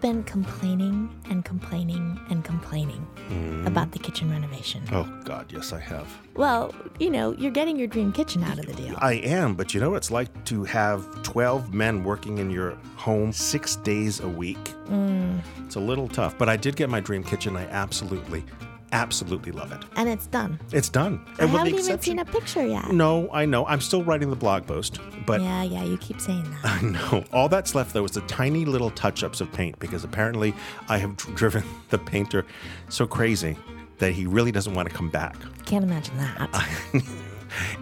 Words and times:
Been 0.00 0.22
complaining 0.24 1.10
and 1.28 1.44
complaining 1.44 2.18
and 2.30 2.42
complaining 2.42 3.06
mm. 3.28 3.66
about 3.66 3.92
the 3.92 3.98
kitchen 3.98 4.30
renovation. 4.30 4.82
Oh, 4.92 5.06
God, 5.24 5.52
yes, 5.52 5.74
I 5.74 5.78
have. 5.78 6.08
Well, 6.34 6.74
you 6.98 7.10
know, 7.10 7.32
you're 7.32 7.50
getting 7.50 7.76
your 7.76 7.86
dream 7.86 8.10
kitchen 8.10 8.42
out 8.42 8.58
of 8.58 8.64
the 8.64 8.72
deal. 8.72 8.94
I 8.98 9.14
am, 9.14 9.54
but 9.54 9.74
you 9.74 9.80
know 9.80 9.90
what 9.90 9.98
it's 9.98 10.10
like 10.10 10.44
to 10.46 10.64
have 10.64 11.22
12 11.22 11.74
men 11.74 12.02
working 12.02 12.38
in 12.38 12.50
your 12.50 12.78
home 12.96 13.30
six 13.32 13.76
days 13.76 14.20
a 14.20 14.28
week? 14.28 14.62
Mm. 14.86 15.40
It's 15.66 15.76
a 15.76 15.80
little 15.80 16.08
tough, 16.08 16.38
but 16.38 16.48
I 16.48 16.56
did 16.56 16.76
get 16.76 16.88
my 16.88 17.00
dream 17.00 17.22
kitchen. 17.22 17.54
I 17.54 17.66
absolutely, 17.66 18.44
absolutely 18.92 19.52
love 19.52 19.72
it. 19.72 19.78
And 19.96 20.08
it's 20.08 20.26
done. 20.26 20.58
It's 20.72 20.88
done. 20.88 21.24
I 21.38 21.42
And 21.44 21.52
with 21.52 21.62
haven't 21.62 21.78
even 21.78 22.00
seen 22.00 22.18
a 22.18 22.24
picture 22.24 22.66
yet. 22.66 22.90
No, 22.90 23.28
I 23.32 23.44
know. 23.46 23.66
I'm 23.66 23.80
still 23.80 24.02
writing 24.02 24.30
the 24.30 24.36
blog 24.36 24.66
post, 24.66 25.00
but 25.26 25.40
Yeah, 25.40 25.62
yeah, 25.62 25.84
you 25.84 25.96
keep 25.98 26.20
saying 26.20 26.44
that. 26.44 26.60
I 26.64 26.80
know. 26.82 27.24
All 27.32 27.48
that's 27.48 27.74
left, 27.74 27.92
though, 27.92 28.04
is 28.04 28.12
the 28.12 28.20
tiny 28.22 28.64
little 28.64 28.90
touch 28.90 29.22
ups 29.22 29.40
of 29.40 29.52
paint 29.52 29.78
because 29.78 30.04
apparently 30.04 30.54
I 30.88 30.98
have 30.98 31.16
driven 31.34 31.62
the 31.90 31.98
painter 31.98 32.44
so 32.88 33.06
crazy 33.06 33.56
that 33.98 34.12
he 34.12 34.26
really 34.26 34.50
doesn't 34.52 34.74
want 34.74 34.88
to 34.88 34.94
come 34.94 35.10
back. 35.10 35.36
Can't 35.66 35.84
imagine 35.84 36.16
that. 36.18 36.50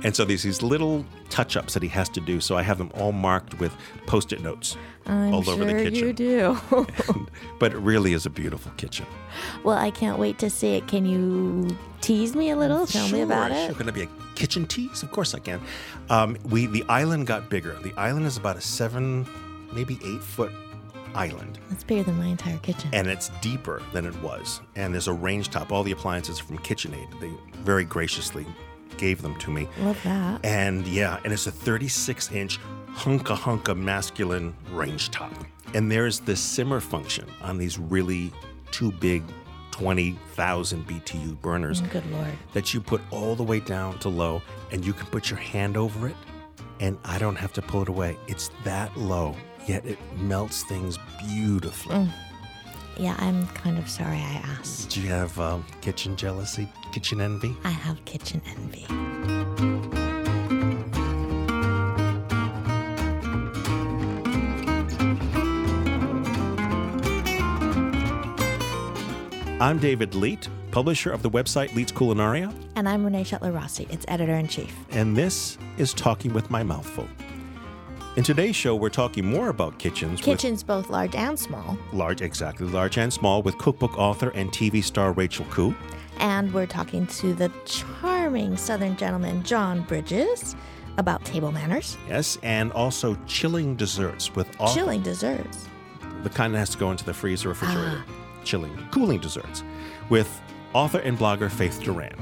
And 0.05 0.15
so 0.17 0.25
there's 0.25 0.43
these 0.43 0.63
little 0.63 1.05
touch 1.31 1.57
ups 1.57 1.75
that 1.75 1.83
he 1.83 1.89
has 1.91 2.09
to 2.11 2.21
do. 2.21 2.41
So 2.41 2.57
I 2.57 2.63
have 2.63 2.79
them 2.79 2.91
all 2.95 3.13
marked 3.13 3.59
with 3.61 3.73
post 4.07 4.33
it 4.33 4.41
notes 4.43 4.77
I'm 5.07 5.33
all 5.35 5.43
sure 5.43 5.55
over 5.55 5.65
the 5.65 5.73
kitchen. 5.75 5.95
you 5.95 6.13
do. 6.13 6.59
But 7.59 7.73
it 7.73 7.79
really 7.79 8.13
is 8.13 8.25
a 8.27 8.31
beautiful 8.31 8.71
kitchen. 8.77 9.07
well, 9.65 9.77
I 9.77 9.91
can't 9.91 10.19
wait 10.19 10.39
to 10.39 10.49
see 10.51 10.75
it. 10.77 10.87
Can 10.87 11.05
you 11.05 11.77
tease 12.01 12.35
me 12.37 12.51
a 12.51 12.57
little? 12.57 12.87
Tell 12.87 13.09
me 13.09 13.23
about 13.23 13.51
Sure, 13.51 13.57
it. 13.59 13.65
Sure. 13.67 13.73
Going 13.75 13.87
to 13.87 13.93
be 13.93 14.03
a 14.03 14.09
kitchen 14.37 14.67
tease? 14.67 15.03
Of 15.03 15.11
course 15.11 15.35
I 15.35 15.41
can. 15.41 15.61
Um, 16.09 16.37
we 16.45 16.67
the 16.67 16.85
island 16.89 17.27
got 17.27 17.51
bigger. 17.51 17.75
The 17.83 17.93
island 17.97 18.27
is 18.27 18.37
about 18.37 18.57
a 18.57 18.61
seven, 18.61 19.27
maybe 19.73 19.99
eight 20.05 20.23
foot 20.23 20.53
island. 21.15 21.59
That's 21.69 21.83
bigger 21.85 22.05
than 22.05 22.19
my 22.19 22.27
entire 22.27 22.59
kitchen. 22.59 22.91
and 22.93 23.09
it's 23.09 23.31
deeper 23.41 23.83
than 23.93 24.07
it 24.07 24.15
was. 24.23 24.61
And 24.77 24.93
there's 24.95 25.09
a 25.09 25.13
range 25.13 25.49
top. 25.51 25.73
All 25.73 25.83
the 25.83 25.93
appliances 25.93 26.39
are 26.41 26.45
from 26.45 26.59
KitchenAid. 26.59 27.19
They 27.21 27.33
very 27.63 27.85
graciously 27.85 28.47
gave 28.97 29.23
them 29.23 29.37
to 29.39 29.51
me. 29.51 29.69
Love 29.81 30.01
that. 30.05 30.45
And 30.45 30.87
yeah, 30.87 31.21
and 31.25 31.33
it's 31.33 31.47
a 31.47 31.53
36 31.53 32.33
inch 32.33 32.59
hunka 32.95 33.37
hunka 33.37 33.77
masculine 33.77 34.55
range 34.73 35.11
top. 35.11 35.33
And 35.75 35.91
there's 35.91 36.21
the 36.21 36.35
simmer 36.35 36.81
function 36.81 37.27
on 37.43 37.59
these 37.59 37.79
really 37.79 38.33
too 38.71 38.91
big 38.93 39.23
20,000 39.73 40.87
BTU 40.89 41.41
burners 41.41 41.83
Good 41.83 42.11
lord. 42.11 42.33
that 42.53 42.75
you 42.75 42.81
put 42.81 43.01
all 43.11 43.37
the 43.37 43.45
way 43.45 43.61
down 43.61 43.99
to 44.01 44.09
low 44.09 44.43
and 44.73 44.85
you 44.85 44.93
can 44.93 45.07
put 45.07 45.31
your 45.31 45.39
hand 45.39 45.77
over 45.77 46.09
it 46.09 46.17
and 46.81 46.99
I 47.05 47.19
don't 47.19 47.37
have 47.37 47.53
to 47.55 47.63
pull 47.63 47.83
it 47.83 47.89
away. 47.89 48.17
It's 48.27 48.51
that 48.65 48.97
low, 48.97 49.37
yet 49.67 49.87
it 49.87 49.99
melts 50.17 50.63
things 50.65 50.99
beautifully. 51.19 51.95
Mm. 51.97 52.13
Yeah, 52.99 53.15
I'm 53.19 53.47
kind 53.49 53.79
of 53.79 53.89
sorry 53.89 54.17
I 54.17 54.43
asked. 54.59 54.91
Do 54.91 55.01
you 55.01 55.09
have 55.09 55.39
um, 55.39 55.65
kitchen 55.81 56.17
jealousy, 56.17 56.69
kitchen 56.93 57.21
envy? 57.21 57.55
I 57.65 57.71
have 57.71 58.05
kitchen 58.05 58.43
envy. 58.47 58.87
I'm 69.61 69.79
David 69.79 70.15
Leite, 70.15 70.49
publisher 70.71 71.11
of 71.11 71.23
the 71.23 71.31
website 71.31 71.75
Leite's 71.75 71.91
Culinaria, 71.91 72.53
And 72.77 72.89
I'm 72.89 73.05
Renee 73.05 73.25
Schettler 73.25 73.53
Rossi, 73.53 73.89
its 73.91 74.05
editor 74.09 74.35
in 74.35 74.47
chief. 74.47 74.73
and 74.91 75.17
this 75.17 75.59
is 75.79 75.93
Talking 75.93 76.33
with 76.33 76.49
My 76.51 76.63
Mouthful. 76.63 77.09
In 78.19 78.25
today's 78.25 78.57
show, 78.57 78.75
we're 78.75 78.89
talking 78.91 79.25
more 79.25 79.49
about 79.49 79.79
kitchens 79.79 80.21
Kitchens 80.21 80.65
both 80.65 80.91
large 80.91 81.15
and 81.15 81.39
small. 81.39 81.79
large, 81.93 82.21
exactly 82.21 82.67
large 82.67 82.99
and 82.99 83.13
small, 83.13 83.43
with 83.45 83.57
cookbook 83.59 83.97
author 83.97 84.31
and 84.31 84.51
TV 84.51 84.83
star 84.83 85.13
Rachel 85.13 85.45
Khoo. 85.45 85.73
And 86.19 86.53
we're 86.53 86.67
talking 86.67 87.07
to 87.07 87.33
the 87.33 87.49
charming 87.65 88.57
Southern 88.57 88.97
gentleman, 88.97 89.45
John 89.45 89.83
Bridges, 89.83 90.57
about 90.97 91.25
table 91.25 91.53
manners, 91.53 91.97
Yes, 92.09 92.39
and 92.43 92.73
also 92.73 93.17
chilling 93.29 93.77
desserts 93.77 94.35
with 94.35 94.49
author, 94.61 94.75
chilling 94.75 95.01
desserts. 95.03 95.69
the 96.25 96.31
kind 96.31 96.53
that 96.55 96.59
has 96.59 96.71
to 96.71 96.79
go 96.79 96.91
into 96.91 97.05
the 97.05 97.15
freezer 97.15 97.51
or 97.51 97.53
refrigerator. 97.53 98.03
Ah. 98.05 98.43
Chilling, 98.43 98.77
cooling 98.91 99.21
desserts 99.21 99.63
with 100.11 100.29
author 100.75 100.99
and 100.99 101.17
blogger 101.17 101.49
Faith 101.49 101.81
Durand. 101.85 102.17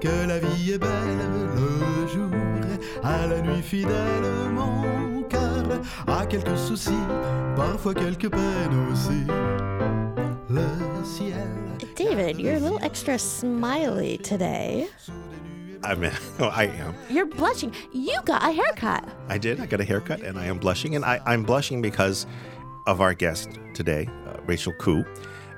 Que 0.00 0.26
la 0.26 0.38
vie 0.38 0.72
est 0.72 0.78
belle 0.78 0.88
le 1.56 2.06
jour, 2.06 2.30
à 3.02 3.26
la 3.26 3.40
nuit 3.40 3.62
fidèle 3.62 4.50
mon 4.52 5.22
cœur 5.22 5.80
a 6.06 6.26
quelques 6.26 6.58
soucis, 6.58 6.90
parfois 7.56 7.94
quelques 7.94 8.30
peines 8.30 8.92
aussi. 8.92 9.24
Le 10.50 11.04
ciel. 11.04 11.48
David, 11.96 12.38
you're 12.38 12.56
a 12.56 12.60
little 12.60 12.78
extra 12.82 13.18
smiley 13.18 14.18
today. 14.18 14.86
I 15.82 15.94
mean, 15.94 16.12
oh, 16.40 16.52
I 16.54 16.64
am. 16.64 16.94
You're 17.08 17.26
blushing. 17.26 17.72
You 17.92 18.20
got 18.26 18.42
a 18.42 18.52
haircut. 18.52 19.04
I 19.30 19.38
did. 19.38 19.60
I 19.60 19.66
got 19.66 19.80
a 19.80 19.84
haircut, 19.84 20.20
and 20.20 20.38
I 20.38 20.44
am 20.44 20.58
blushing, 20.58 20.94
and 20.94 21.06
I, 21.06 21.20
I'm 21.24 21.42
blushing 21.42 21.80
because 21.80 22.26
of 22.86 23.00
our 23.00 23.14
guest 23.14 23.48
today, 23.72 24.08
uh, 24.26 24.36
Rachel 24.46 24.74
Khoo. 24.74 25.06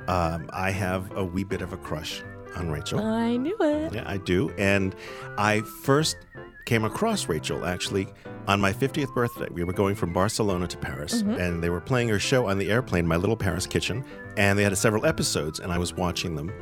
Um, 0.06 0.48
I 0.52 0.70
have 0.70 1.10
a 1.16 1.24
wee 1.24 1.44
bit 1.44 1.60
of 1.60 1.72
a 1.72 1.76
crush 1.76 2.22
on 2.56 2.70
Rachel. 2.70 3.00
I 3.00 3.36
knew 3.36 3.56
it. 3.60 3.94
Yeah, 3.94 4.04
I 4.06 4.18
do. 4.18 4.50
And 4.58 4.94
I 5.36 5.60
first 5.82 6.16
came 6.64 6.84
across 6.84 7.28
Rachel 7.28 7.64
actually 7.64 8.06
on 8.46 8.60
my 8.60 8.72
50th 8.72 9.14
birthday. 9.14 9.48
We 9.50 9.64
were 9.64 9.72
going 9.72 9.94
from 9.94 10.12
Barcelona 10.12 10.66
to 10.68 10.76
Paris, 10.76 11.22
mm-hmm. 11.22 11.40
and 11.40 11.62
they 11.62 11.70
were 11.70 11.80
playing 11.80 12.08
her 12.08 12.18
show 12.18 12.46
on 12.46 12.58
the 12.58 12.70
airplane, 12.70 13.06
My 13.06 13.16
Little 13.16 13.36
Paris 13.36 13.66
Kitchen. 13.66 14.04
And 14.36 14.58
they 14.58 14.64
had 14.64 14.76
several 14.76 15.06
episodes, 15.06 15.60
and 15.60 15.72
I 15.72 15.78
was 15.78 15.94
watching 15.94 16.34
them 16.34 16.52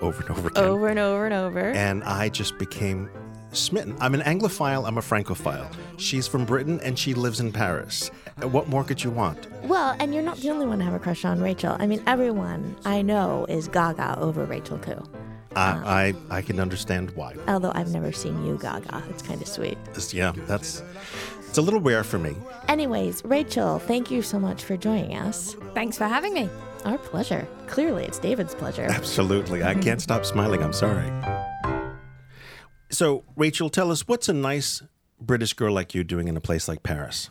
over 0.00 0.22
and 0.22 0.30
over 0.30 0.48
again. 0.48 0.64
Over 0.64 0.88
and 0.88 0.98
over 0.98 1.24
and 1.24 1.34
over. 1.34 1.70
And 1.70 2.04
I 2.04 2.28
just 2.28 2.58
became 2.58 3.10
smitten. 3.52 3.96
I'm 4.00 4.14
an 4.14 4.20
Anglophile, 4.20 4.86
I'm 4.86 4.98
a 4.98 5.02
Francophile. 5.02 5.70
She's 5.96 6.26
from 6.26 6.44
Britain, 6.44 6.80
and 6.82 6.98
she 6.98 7.14
lives 7.14 7.40
in 7.40 7.52
Paris. 7.52 8.10
Uh, 8.42 8.48
what 8.48 8.68
more 8.68 8.84
could 8.84 9.02
you 9.02 9.10
want? 9.10 9.46
Well, 9.64 9.96
and 9.98 10.12
you're 10.12 10.22
not 10.22 10.36
the 10.38 10.50
only 10.50 10.66
one 10.66 10.78
to 10.78 10.84
have 10.84 10.94
a 10.94 10.98
crush 10.98 11.24
on 11.24 11.40
Rachel. 11.40 11.76
I 11.78 11.86
mean, 11.86 12.02
everyone 12.06 12.76
I 12.84 13.02
know 13.02 13.46
is 13.48 13.68
gaga 13.68 14.18
over 14.18 14.44
Rachel 14.44 14.78
Khoo. 14.78 15.06
I, 15.56 15.70
um, 15.72 15.84
I, 15.86 16.14
I 16.38 16.42
can 16.42 16.60
understand 16.60 17.10
why. 17.16 17.34
Although 17.48 17.72
I've 17.74 17.90
never 17.90 18.12
seen 18.12 18.44
you 18.44 18.58
gaga. 18.60 19.02
It's 19.10 19.22
kind 19.22 19.40
of 19.40 19.48
sweet. 19.48 19.78
It's- 19.90 20.12
yeah, 20.14 20.32
that's 20.46 20.82
it's 21.48 21.58
a 21.58 21.62
little 21.62 21.80
rare 21.80 22.04
for 22.04 22.18
me. 22.18 22.36
Anyways, 22.68 23.22
Rachel, 23.24 23.78
thank 23.78 24.10
you 24.10 24.20
so 24.22 24.38
much 24.38 24.64
for 24.64 24.76
joining 24.76 25.16
us. 25.16 25.56
Thanks 25.74 25.96
for 25.96 26.04
having 26.04 26.34
me. 26.34 26.48
Our 26.84 26.98
pleasure. 26.98 27.48
Clearly, 27.66 28.04
it's 28.04 28.18
David's 28.18 28.54
pleasure. 28.54 28.82
Absolutely. 28.88 29.64
I 29.64 29.74
can't 29.74 30.00
stop 30.02 30.24
smiling. 30.26 30.62
I'm 30.62 30.72
sorry. 30.74 31.10
So, 32.90 33.24
Rachel, 33.36 33.68
tell 33.70 33.90
us 33.90 34.06
what's 34.06 34.28
a 34.28 34.32
nice 34.32 34.82
British 35.20 35.54
girl 35.54 35.72
like 35.72 35.94
you 35.94 36.04
doing 36.04 36.28
in 36.28 36.36
a 36.36 36.40
place 36.40 36.68
like 36.68 36.82
Paris? 36.82 37.30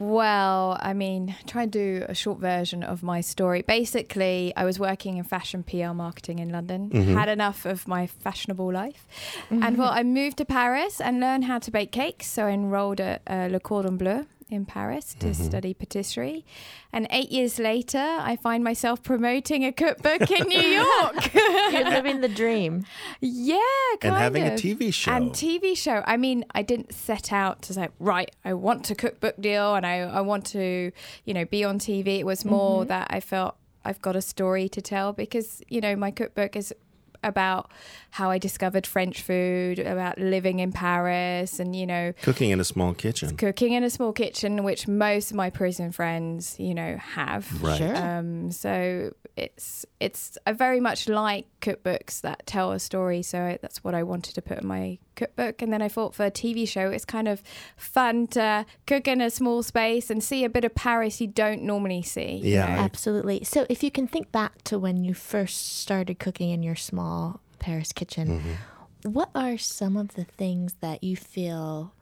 Well, 0.00 0.78
I 0.80 0.94
mean, 0.94 1.36
try 1.46 1.64
and 1.64 1.70
do 1.70 2.06
a 2.08 2.14
short 2.14 2.38
version 2.40 2.82
of 2.82 3.02
my 3.02 3.20
story. 3.20 3.60
Basically, 3.60 4.50
I 4.56 4.64
was 4.64 4.78
working 4.80 5.18
in 5.18 5.24
fashion 5.24 5.62
PR 5.62 5.92
marketing 5.92 6.38
in 6.38 6.48
London, 6.48 6.90
had 6.90 7.28
enough 7.28 7.66
of 7.66 7.86
my 7.86 8.06
fashionable 8.06 8.72
life, 8.72 9.06
and 9.50 9.76
well, 9.76 9.90
I 9.90 10.02
moved 10.02 10.38
to 10.38 10.46
Paris 10.46 11.02
and 11.02 11.20
learned 11.20 11.44
how 11.44 11.58
to 11.58 11.70
bake 11.70 11.92
cakes. 11.92 12.26
So 12.26 12.46
I 12.46 12.50
enrolled 12.52 12.98
at 13.00 13.20
uh, 13.26 13.48
Le 13.50 13.60
Cordon 13.60 13.98
Bleu 13.98 14.24
in 14.50 14.66
Paris 14.66 15.14
to 15.20 15.28
mm-hmm. 15.28 15.44
study 15.44 15.74
patisserie. 15.74 16.44
And 16.92 17.06
eight 17.10 17.30
years 17.30 17.58
later, 17.58 17.98
I 17.98 18.36
find 18.36 18.64
myself 18.64 19.02
promoting 19.02 19.64
a 19.64 19.72
cookbook 19.72 20.30
in 20.30 20.48
New 20.48 20.60
York. 20.82 21.34
You're 21.34 21.84
living 21.90 22.20
the 22.20 22.28
dream. 22.28 22.84
Yeah, 23.20 23.58
And 24.02 24.14
having 24.14 24.46
a. 24.46 24.50
TV 24.50 24.92
show. 24.92 25.12
And 25.12 25.30
TV 25.30 25.76
show. 25.76 26.02
I 26.06 26.16
mean, 26.16 26.44
I 26.54 26.62
didn't 26.62 26.92
set 26.92 27.32
out 27.32 27.62
to 27.62 27.74
say, 27.74 27.88
right, 27.98 28.30
I 28.44 28.54
want 28.54 28.84
to 28.86 28.94
cookbook 28.94 29.40
deal 29.40 29.74
and 29.74 29.86
I, 29.86 30.00
I 30.00 30.20
want 30.20 30.46
to, 30.46 30.92
you 31.24 31.34
know, 31.34 31.44
be 31.44 31.64
on 31.64 31.78
TV. 31.78 32.18
It 32.18 32.26
was 32.26 32.44
more 32.44 32.80
mm-hmm. 32.80 32.88
that 32.88 33.06
I 33.10 33.20
felt 33.20 33.56
I've 33.84 34.02
got 34.02 34.16
a 34.16 34.22
story 34.22 34.68
to 34.68 34.82
tell 34.82 35.12
because, 35.12 35.62
you 35.68 35.80
know, 35.80 35.96
my 35.96 36.10
cookbook 36.10 36.56
is 36.56 36.74
about 37.22 37.70
how 38.10 38.30
I 38.30 38.38
discovered 38.38 38.86
French 38.86 39.22
food, 39.22 39.78
about 39.78 40.18
living 40.18 40.58
in 40.60 40.72
Paris 40.72 41.60
and, 41.60 41.74
you 41.76 41.86
know, 41.86 42.12
Cooking 42.22 42.50
in 42.50 42.60
a 42.60 42.64
small 42.64 42.94
kitchen. 42.94 43.36
cooking 43.36 43.72
in 43.72 43.84
a 43.84 43.90
small 43.90 44.12
kitchen, 44.12 44.64
which 44.64 44.88
most 44.88 45.30
of 45.30 45.36
my 45.36 45.50
Parisian 45.50 45.92
friends, 45.92 46.56
you 46.58 46.74
know, 46.74 46.96
have. 46.96 47.62
Right. 47.62 47.78
Sure. 47.78 47.96
Um, 47.96 48.50
so 48.52 49.12
it's 49.36 49.86
it's 50.00 50.36
I 50.46 50.52
very 50.52 50.80
much 50.80 51.08
like 51.08 51.46
cookbooks 51.60 52.20
that 52.22 52.46
tell 52.46 52.72
a 52.72 52.78
story. 52.78 53.22
So 53.22 53.58
that's 53.62 53.84
what 53.84 53.94
I 53.94 54.02
wanted 54.02 54.34
to 54.34 54.42
put 54.42 54.58
in 54.58 54.66
my 54.66 54.98
cookbook. 55.20 55.62
And 55.62 55.72
then 55.72 55.82
I 55.82 55.88
thought 55.88 56.14
for 56.14 56.24
a 56.26 56.30
TV 56.30 56.66
show, 56.66 56.90
it's 56.90 57.04
kind 57.04 57.28
of 57.28 57.42
fun 57.76 58.26
to 58.28 58.64
cook 58.86 59.06
in 59.06 59.20
a 59.20 59.30
small 59.30 59.62
space 59.62 60.10
and 60.10 60.22
see 60.22 60.44
a 60.44 60.48
bit 60.48 60.64
of 60.64 60.74
Paris 60.74 61.20
you 61.20 61.26
don't 61.26 61.62
normally 61.62 62.02
see. 62.02 62.40
you 62.42 62.54
Yeah, 62.54 62.66
know? 62.76 62.82
Absolutely. 62.82 63.44
So 63.44 63.66
if 63.68 63.82
you 63.82 63.90
can 63.90 64.06
think 64.08 64.32
back 64.32 64.62
to 64.64 64.78
when 64.78 65.04
you 65.04 65.14
first 65.14 65.78
started 65.80 66.18
cooking 66.18 66.50
in 66.50 66.62
your 66.62 66.76
small 66.76 67.40
Paris 67.58 67.92
kitchen, 67.92 68.26
Mm-hmm. 68.28 69.12
what 69.12 69.30
are 69.34 69.56
some 69.58 69.96
of 69.96 70.08
the 70.14 70.24
things 70.24 70.74
that 70.80 71.02
you 71.04 71.16
feel 71.16 71.92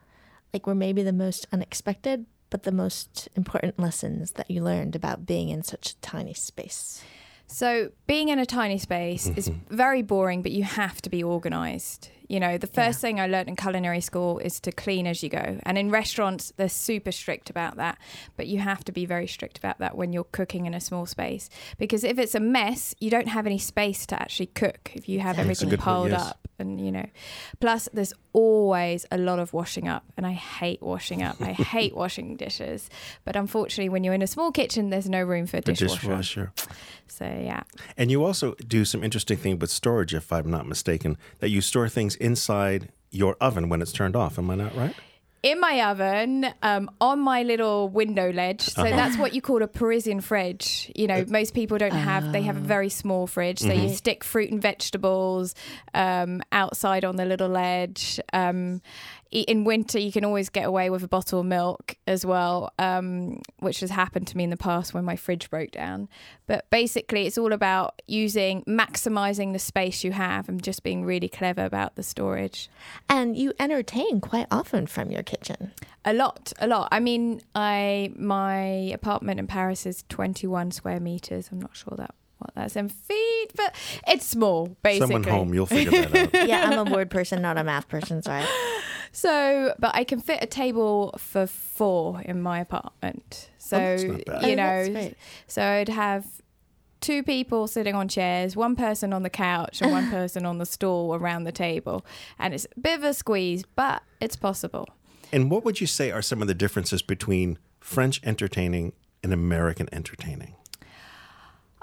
like 0.52 0.66
were 0.66 0.74
maybe 0.74 1.02
the 1.02 1.12
most 1.26 1.46
unexpected, 1.52 2.24
but 2.50 2.62
the 2.62 2.72
most 2.72 3.28
important 3.36 3.78
lessons 3.78 4.32
that 4.32 4.50
you 4.50 4.62
learned 4.62 4.96
about 4.96 5.26
being 5.26 5.48
in 5.50 5.62
such 5.62 5.90
a 5.92 5.96
tiny 6.00 6.32
space? 6.34 7.02
So 7.50 7.90
being 8.06 8.28
in 8.28 8.38
a 8.38 8.44
tiny 8.46 8.78
space 8.78 9.26
is 9.36 9.50
very 9.70 10.02
boring, 10.02 10.42
but 10.42 10.52
you 10.52 10.64
have 10.64 11.00
to 11.02 11.08
be 11.10 11.22
organized. 11.22 12.10
You 12.28 12.40
know, 12.40 12.58
the 12.58 12.66
first 12.66 13.00
thing 13.00 13.18
I 13.18 13.26
learned 13.26 13.48
in 13.48 13.56
culinary 13.56 14.00
school 14.00 14.38
is 14.38 14.60
to 14.60 14.72
clean 14.72 15.06
as 15.06 15.22
you 15.22 15.30
go. 15.30 15.58
And 15.62 15.78
in 15.78 15.90
restaurants, 15.90 16.52
they're 16.56 16.68
super 16.68 17.10
strict 17.10 17.48
about 17.48 17.76
that. 17.76 17.98
But 18.36 18.46
you 18.46 18.58
have 18.58 18.84
to 18.84 18.92
be 18.92 19.06
very 19.06 19.26
strict 19.26 19.56
about 19.56 19.78
that 19.78 19.96
when 19.96 20.12
you're 20.12 20.24
cooking 20.24 20.66
in 20.66 20.74
a 20.74 20.80
small 20.80 21.06
space. 21.06 21.48
Because 21.78 22.04
if 22.04 22.18
it's 22.18 22.34
a 22.34 22.40
mess, 22.40 22.94
you 23.00 23.10
don't 23.10 23.28
have 23.28 23.46
any 23.46 23.58
space 23.58 24.04
to 24.06 24.20
actually 24.20 24.46
cook 24.46 24.92
if 24.94 25.08
you 25.08 25.20
have 25.20 25.38
everything 25.38 25.70
good 25.70 25.80
point, 25.80 25.84
piled 25.84 26.10
yes. 26.10 26.28
up. 26.28 26.48
And, 26.60 26.84
you 26.84 26.90
know, 26.90 27.06
plus 27.60 27.88
there's 27.92 28.12
always 28.32 29.06
a 29.10 29.16
lot 29.16 29.38
of 29.38 29.52
washing 29.52 29.88
up. 29.88 30.04
And 30.16 30.26
I 30.26 30.32
hate 30.32 30.82
washing 30.82 31.22
up. 31.22 31.40
I 31.40 31.52
hate 31.74 31.96
washing 31.96 32.36
dishes. 32.36 32.90
But 33.24 33.36
unfortunately, 33.36 33.88
when 33.88 34.04
you're 34.04 34.14
in 34.14 34.22
a 34.22 34.26
small 34.26 34.52
kitchen, 34.52 34.90
there's 34.90 35.08
no 35.08 35.22
room 35.22 35.46
for 35.46 35.60
The 35.60 35.72
dishwasher. 35.72 36.16
dishwasher. 36.16 36.52
So, 37.06 37.24
yeah. 37.24 37.62
And 37.96 38.10
you 38.10 38.24
also 38.24 38.54
do 38.54 38.84
some 38.84 39.02
interesting 39.02 39.38
thing 39.38 39.58
with 39.58 39.70
storage, 39.70 40.14
if 40.14 40.32
I'm 40.32 40.50
not 40.50 40.66
mistaken, 40.66 41.16
that 41.38 41.48
you 41.48 41.60
store 41.60 41.88
things 41.88 42.16
inside 42.20 42.88
your 43.10 43.36
oven 43.40 43.68
when 43.68 43.80
it's 43.82 43.92
turned 43.92 44.14
off. 44.16 44.38
Am 44.38 44.50
I 44.50 44.54
not 44.54 44.76
right? 44.76 44.94
in 45.40 45.60
my 45.60 45.80
oven 45.88 46.44
um, 46.64 46.90
on 47.00 47.20
my 47.20 47.44
little 47.44 47.88
window 47.88 48.32
ledge. 48.32 48.60
So 48.62 48.82
Uh-huh. 48.82 48.96
that's 48.96 49.16
what 49.16 49.34
you 49.34 49.40
call 49.40 49.62
a 49.62 49.68
Parisian 49.68 50.20
fridge. 50.20 50.90
You 50.96 51.06
know, 51.06 51.24
most 51.28 51.54
people 51.54 51.78
don't 51.78 51.92
have, 51.92 52.32
they 52.32 52.42
have 52.42 52.56
a 52.56 52.60
very 52.60 52.88
small 52.88 53.28
fridge. 53.28 53.60
So 53.60 53.68
Mm-hmm. 53.68 53.82
you 53.86 53.94
stick 53.94 54.24
fruit 54.24 54.50
and 54.50 54.60
vegetables 54.60 55.54
um, 55.94 56.42
outside 56.50 57.04
on 57.04 57.14
the 57.14 57.24
little 57.24 57.48
ledge. 57.48 58.18
Um, 58.32 58.82
i- 58.82 59.17
in 59.30 59.64
winter, 59.64 59.98
you 59.98 60.10
can 60.10 60.24
always 60.24 60.48
get 60.48 60.64
away 60.64 60.90
with 60.90 61.02
a 61.02 61.08
bottle 61.08 61.40
of 61.40 61.46
milk 61.46 61.96
as 62.06 62.24
well, 62.24 62.72
um, 62.78 63.40
which 63.58 63.80
has 63.80 63.90
happened 63.90 64.26
to 64.28 64.36
me 64.36 64.44
in 64.44 64.50
the 64.50 64.56
past 64.56 64.94
when 64.94 65.04
my 65.04 65.16
fridge 65.16 65.50
broke 65.50 65.70
down. 65.70 66.08
But 66.46 66.68
basically, 66.70 67.26
it's 67.26 67.36
all 67.36 67.52
about 67.52 68.00
using, 68.06 68.62
maximizing 68.64 69.52
the 69.52 69.58
space 69.58 70.02
you 70.02 70.12
have 70.12 70.48
and 70.48 70.62
just 70.62 70.82
being 70.82 71.04
really 71.04 71.28
clever 71.28 71.64
about 71.64 71.96
the 71.96 72.02
storage. 72.02 72.70
And 73.08 73.36
you 73.36 73.52
entertain 73.60 74.20
quite 74.20 74.46
often 74.50 74.86
from 74.86 75.10
your 75.10 75.22
kitchen. 75.22 75.72
A 76.04 76.14
lot, 76.14 76.52
a 76.58 76.66
lot. 76.66 76.88
I 76.90 77.00
mean, 77.00 77.42
I 77.54 78.12
my 78.16 78.60
apartment 78.94 79.40
in 79.40 79.46
Paris 79.46 79.84
is 79.84 80.04
21 80.08 80.70
square 80.70 81.00
meters. 81.00 81.50
I'm 81.52 81.60
not 81.60 81.76
sure 81.76 81.94
that 81.98 82.14
what 82.38 82.54
that's 82.54 82.76
in 82.76 82.88
feet, 82.88 83.48
but 83.54 83.74
it's 84.06 84.24
small, 84.24 84.76
basically. 84.82 85.14
Someone 85.14 85.24
home, 85.24 85.54
you'll 85.54 85.66
figure 85.66 86.06
that 86.06 86.34
out. 86.34 86.48
Yeah, 86.48 86.64
I'm 86.70 86.86
a 86.86 86.90
word 86.90 87.10
person, 87.10 87.42
not 87.42 87.58
a 87.58 87.64
math 87.64 87.88
person, 87.88 88.22
sorry. 88.22 88.44
So, 89.12 89.74
but 89.78 89.94
I 89.94 90.04
can 90.04 90.20
fit 90.20 90.38
a 90.42 90.46
table 90.46 91.14
for 91.18 91.46
four 91.46 92.20
in 92.22 92.40
my 92.42 92.60
apartment. 92.60 93.50
So, 93.58 93.76
Oh, 93.76 93.80
that's 93.80 94.02
not 94.04 94.24
bad. 94.24 94.42
you 94.46 94.52
Oh, 94.52 94.56
that's 94.56 94.88
know, 94.88 94.92
great. 94.94 95.16
so 95.46 95.62
I'd 95.62 95.88
have 95.88 96.26
two 97.00 97.22
people 97.22 97.66
sitting 97.68 97.94
on 97.94 98.08
chairs, 98.08 98.56
one 98.56 98.74
person 98.76 99.12
on 99.12 99.22
the 99.22 99.30
couch, 99.30 99.80
and 99.80 99.90
one 99.90 100.10
person 100.18 100.44
on 100.44 100.58
the 100.58 100.66
stool 100.66 101.14
around 101.14 101.44
the 101.44 101.52
table, 101.52 102.04
and 102.38 102.52
it's 102.54 102.66
a 102.76 102.80
bit 102.80 102.98
of 102.98 103.04
a 103.04 103.14
squeeze, 103.14 103.64
but 103.76 104.02
it's 104.20 104.36
possible. 104.36 104.88
And 105.32 105.50
what 105.50 105.64
would 105.64 105.80
you 105.80 105.86
say 105.86 106.10
are 106.10 106.22
some 106.22 106.40
of 106.42 106.48
the 106.48 106.54
differences 106.54 107.02
between 107.02 107.58
French 107.80 108.20
entertaining 108.24 108.94
and 109.22 109.32
American 109.32 109.88
entertaining? 109.92 110.54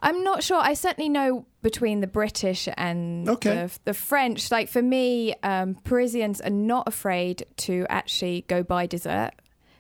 I'm 0.06 0.24
not 0.24 0.44
sure. 0.44 0.58
I 0.62 0.74
certainly 0.76 1.10
know 1.10 1.46
between 1.62 2.00
the 2.00 2.08
British 2.08 2.70
and 2.78 3.28
Okay. 3.28 3.50
the, 3.56 3.80
the 3.86 3.94
French. 3.94 4.52
Like 4.52 4.70
for 4.70 4.82
me, 4.82 5.34
um, 5.44 5.76
Parisians 5.84 6.40
are 6.42 6.50
not 6.52 6.88
afraid 6.88 7.46
to 7.58 7.86
actually 7.90 8.46
go 8.48 8.62
buy 8.64 8.86
dessert. 8.86 9.32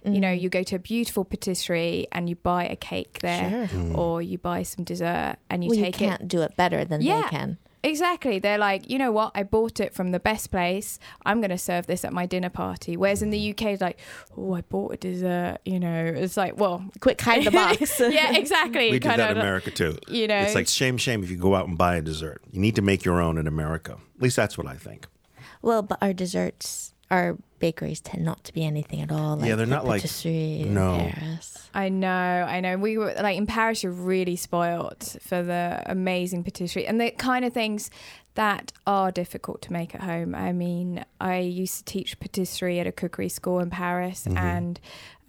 You 0.03 0.19
know, 0.19 0.29
you 0.31 0.49
go 0.49 0.61
to 0.61 0.75
a 0.75 0.79
beautiful 0.79 1.25
patisserie 1.25 2.05
and 2.11 2.29
you 2.29 2.35
buy 2.35 2.65
a 2.67 2.75
cake 2.75 3.19
there, 3.21 3.67
Sure. 3.67 3.97
or 3.97 4.21
you 4.21 4.37
buy 4.37 4.61
some 4.61 4.83
dessert 4.83 5.37
and 5.49 5.63
you 5.63 5.69
well, 5.69 5.79
you 5.79 5.85
take 5.85 5.95
can't 5.95 6.21
it. 6.21 6.27
do 6.27 6.41
it 6.43 6.55
better 6.55 6.85
than 6.85 7.01
Yeah. 7.01 7.23
they 7.23 7.29
can. 7.29 7.57
Exactly. 7.85 8.39
They're 8.39 8.57
like, 8.57 8.89
you 8.89 8.97
know 8.97 9.11
what? 9.11 9.31
I 9.35 9.43
bought 9.43 9.79
it 9.79 9.93
from 9.93 10.11
the 10.11 10.19
best 10.19 10.49
place. 10.49 10.97
I'm 11.25 11.39
going 11.39 11.51
to 11.51 11.57
serve 11.57 11.85
this 11.85 12.03
at 12.03 12.11
my 12.11 12.25
dinner 12.25 12.49
party. 12.49 12.97
Whereas 12.97 13.21
in 13.21 13.29
the 13.29 13.51
UK, 13.51 13.61
it's 13.67 13.81
like, 13.81 13.99
oh, 14.35 14.53
I 14.55 14.61
bought 14.61 14.93
a 14.93 14.97
dessert. 14.97 15.59
You 15.65 15.79
know, 15.79 16.03
it's 16.05 16.35
like, 16.35 16.57
well, 16.57 16.83
Quick, 16.99 17.21
hide 17.21 17.43
the 17.43 17.51
box. 17.51 17.99
yeah, 17.99 18.35
exactly. 18.35 18.91
We 18.91 18.99
do 18.99 19.09
Kinda 19.09 19.17
that 19.17 19.31
in 19.31 19.37
America 19.37 19.69
too. 19.69 19.97
you 20.07 20.27
know. 20.27 20.39
It's 20.39 20.55
like 20.55 20.67
shame, 20.67 20.97
shame 20.97 21.23
if 21.23 21.29
you 21.29 21.37
go 21.37 21.53
out 21.53 21.67
and 21.67 21.77
buy 21.77 21.95
a 21.97 22.01
dessert. 22.01 22.41
You 22.51 22.59
need 22.59 22.75
to 22.75 22.81
make 22.81 23.05
your 23.05 23.21
own 23.21 23.37
in 23.37 23.45
America. 23.45 23.97
At 24.15 24.21
least 24.21 24.35
that's 24.35 24.57
what 24.57 24.65
I 24.65 24.75
think. 24.75 25.05
Well, 25.61 25.83
but 25.83 25.99
our 26.01 26.13
desserts, 26.13 26.93
our 27.11 27.37
bakeries 27.59 28.01
tend 28.01 28.23
not 28.25 28.43
to 28.43 28.53
be 28.53 28.63
anything 28.65 29.01
at 29.01 29.11
all. 29.11 29.37
Like 29.37 29.47
Yeah, 29.49 29.55
they're 29.55 29.65
the 29.65 29.71
not 29.75 29.85
like- 29.85 30.01
patisserie 30.01 30.61
in 30.61 30.73
no. 30.73 30.97
Paris. 31.13 31.69
I 31.73 31.89
know, 31.89 32.09
I 32.09 32.59
know. 32.61 32.77
We 32.77 32.97
were 32.97 33.13
like 33.21 33.37
in 33.37 33.45
Paris, 33.47 33.83
you're 33.83 33.91
really 33.91 34.35
spoilt 34.35 35.15
for 35.21 35.41
the 35.43 35.81
amazing 35.85 36.43
patisserie 36.43 36.87
and 36.87 36.99
the 36.99 37.11
kind 37.11 37.43
of 37.45 37.53
things 37.53 37.89
that 38.35 38.73
are 38.85 39.11
difficult 39.11 39.61
to 39.61 39.71
make 39.73 39.95
at 39.95 40.01
home. 40.01 40.35
I 40.35 40.51
mean, 40.51 41.05
I 41.21 41.39
used 41.39 41.77
to 41.79 41.83
teach 41.85 42.19
patisserie 42.19 42.79
at 42.79 42.87
a 42.87 42.91
cookery 42.91 43.29
school 43.29 43.59
in 43.59 43.69
Paris 43.69 44.25
and 44.27 44.79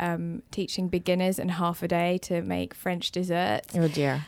um, 0.01 0.43
teaching 0.51 0.89
beginners 0.89 1.39
in 1.39 1.49
half 1.51 1.83
a 1.83 1.89
day 1.89 2.19
to 2.23 2.43
make 2.43 2.75
French 2.75 3.13
desserts. 3.13 3.75
Oh 3.77 3.87
dear. 3.89 4.27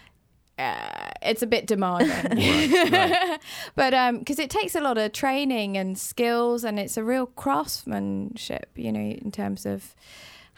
Uh, 0.58 1.10
it's 1.22 1.42
a 1.42 1.46
bit 1.46 1.66
demanding, 1.66 2.08
but 3.76 4.18
because 4.18 4.38
it 4.38 4.50
takes 4.50 4.74
a 4.74 4.80
lot 4.80 4.98
of 4.98 5.12
training 5.12 5.76
and 5.76 5.96
skills, 5.96 6.64
and 6.64 6.78
it's 6.80 6.96
a 6.96 7.04
real 7.04 7.26
craftsmanship, 7.26 8.68
you 8.74 8.90
know, 8.90 9.00
in 9.00 9.30
terms 9.30 9.64
of 9.64 9.94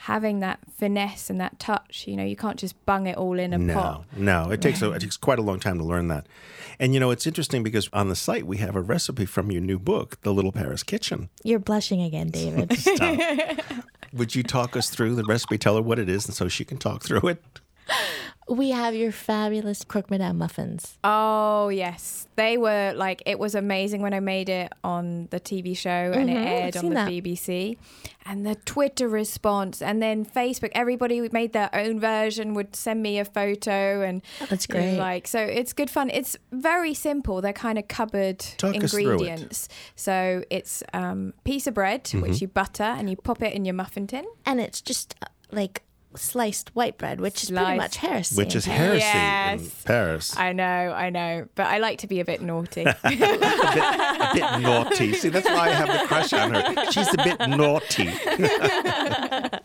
having 0.04 0.40
that 0.40 0.58
finesse 0.78 1.28
and 1.28 1.38
that 1.40 1.58
touch. 1.58 2.04
You 2.06 2.16
know, 2.16 2.24
you 2.24 2.36
can't 2.36 2.58
just 2.58 2.86
bung 2.86 3.06
it 3.06 3.18
all 3.18 3.38
in 3.38 3.52
a 3.52 3.58
no, 3.58 3.74
pot. 3.74 4.04
no, 4.16 4.50
it 4.50 4.62
takes 4.62 4.80
a, 4.80 4.90
it 4.92 5.00
takes 5.00 5.18
quite 5.18 5.38
a 5.38 5.42
long 5.42 5.60
time 5.60 5.76
to 5.78 5.84
learn 5.84 6.08
that. 6.08 6.26
And 6.78 6.94
you 6.94 7.00
know, 7.00 7.10
it's 7.10 7.26
interesting 7.26 7.62
because 7.62 7.90
on 7.92 8.08
the 8.08 8.16
site 8.16 8.46
we 8.46 8.56
have 8.56 8.74
a 8.74 8.80
recipe 8.80 9.26
from 9.26 9.52
your 9.52 9.60
new 9.60 9.78
book, 9.78 10.18
The 10.22 10.32
Little 10.32 10.52
Paris 10.52 10.82
Kitchen. 10.82 11.28
You're 11.44 11.58
blushing 11.58 12.00
again, 12.00 12.30
David. 12.30 12.70
Would 14.14 14.34
you 14.34 14.42
talk 14.42 14.76
us 14.76 14.88
through 14.88 15.14
the 15.14 15.24
recipe? 15.24 15.58
Tell 15.58 15.76
her 15.76 15.82
what 15.82 15.98
it 15.98 16.08
is, 16.08 16.24
and 16.26 16.34
so 16.34 16.48
she 16.48 16.64
can 16.64 16.78
talk 16.78 17.02
through 17.04 17.28
it. 17.28 17.59
We 18.48 18.70
have 18.70 18.94
your 18.94 19.12
fabulous 19.12 19.84
croque 19.84 20.10
madame 20.10 20.38
muffins. 20.38 20.98
Oh 21.04 21.68
yes, 21.68 22.26
they 22.36 22.56
were 22.56 22.92
like 22.96 23.22
it 23.26 23.38
was 23.38 23.54
amazing 23.54 24.02
when 24.02 24.12
I 24.12 24.20
made 24.20 24.48
it 24.48 24.72
on 24.82 25.28
the 25.30 25.38
TV 25.38 25.76
show 25.76 25.88
and 26.14 26.28
it 26.28 26.36
Mhm, 26.36 26.46
aired 26.46 26.76
on 26.76 26.88
the 26.88 26.94
that. 26.96 27.08
BBC, 27.08 27.76
and 28.26 28.44
the 28.44 28.56
Twitter 28.56 29.08
response, 29.08 29.80
and 29.82 30.02
then 30.02 30.24
Facebook. 30.24 30.70
Everybody 30.72 31.18
who 31.18 31.28
made 31.32 31.52
their 31.52 31.70
own 31.74 32.00
version 32.00 32.54
would 32.54 32.74
send 32.74 33.02
me 33.02 33.18
a 33.20 33.24
photo, 33.24 34.02
and 34.02 34.22
That's 34.48 34.66
you 34.68 34.74
know, 34.74 34.80
great. 34.80 34.98
like 34.98 35.28
so, 35.28 35.40
it's 35.40 35.72
good 35.72 35.90
fun. 35.90 36.10
It's 36.10 36.36
very 36.50 36.94
simple. 36.94 37.40
They're 37.40 37.52
kind 37.52 37.78
of 37.78 37.86
cupboard 37.88 38.40
Talk 38.58 38.74
us 38.82 38.90
through 38.90 39.00
it. 39.00 39.12
ingredients. 39.12 39.68
So 39.96 40.42
it's 40.50 40.82
um, 40.92 41.34
piece 41.44 41.66
of 41.66 41.74
bread 41.74 42.04
Mm-hmm. 42.04 42.20
which 42.22 42.40
you 42.40 42.48
butter 42.48 42.82
and 42.82 43.08
you 43.10 43.16
pop 43.16 43.42
it 43.42 43.52
in 43.54 43.64
your 43.64 43.74
muffin 43.74 44.06
tin. 44.06 44.24
and 44.46 44.60
it's 44.60 44.80
just 44.80 45.14
uh, 45.22 45.26
like 45.52 45.82
sliced 46.16 46.74
white 46.74 46.98
bread, 46.98 47.20
which 47.20 47.42
is 47.42 47.50
pretty 47.50 47.76
much 47.76 47.96
heresy. 47.96 48.36
Which 48.36 48.54
in 48.54 48.58
is 48.58 48.66
Paris. 48.66 49.02
heresy 49.02 49.64
in 49.64 49.70
Paris. 49.84 50.36
I 50.36 50.52
know, 50.52 50.64
I 50.64 51.10
know, 51.10 51.46
but 51.54 51.66
I 51.66 51.78
like 51.78 51.98
to 51.98 52.06
be 52.06 52.20
a 52.20 52.24
bit 52.24 52.42
naughty. 52.42 52.82
a, 52.84 52.96
bit, 53.02 53.20
a 53.20 54.30
bit 54.34 54.60
naughty. 54.60 55.12
See, 55.14 55.28
that's 55.28 55.46
why 55.46 55.68
I 55.68 55.70
have 55.70 55.88
the 55.88 56.06
crush 56.06 56.32
on 56.32 56.54
her. 56.54 56.92
She's 56.92 57.12
a 57.14 57.16
bit 57.16 57.48
naughty. 57.48 58.10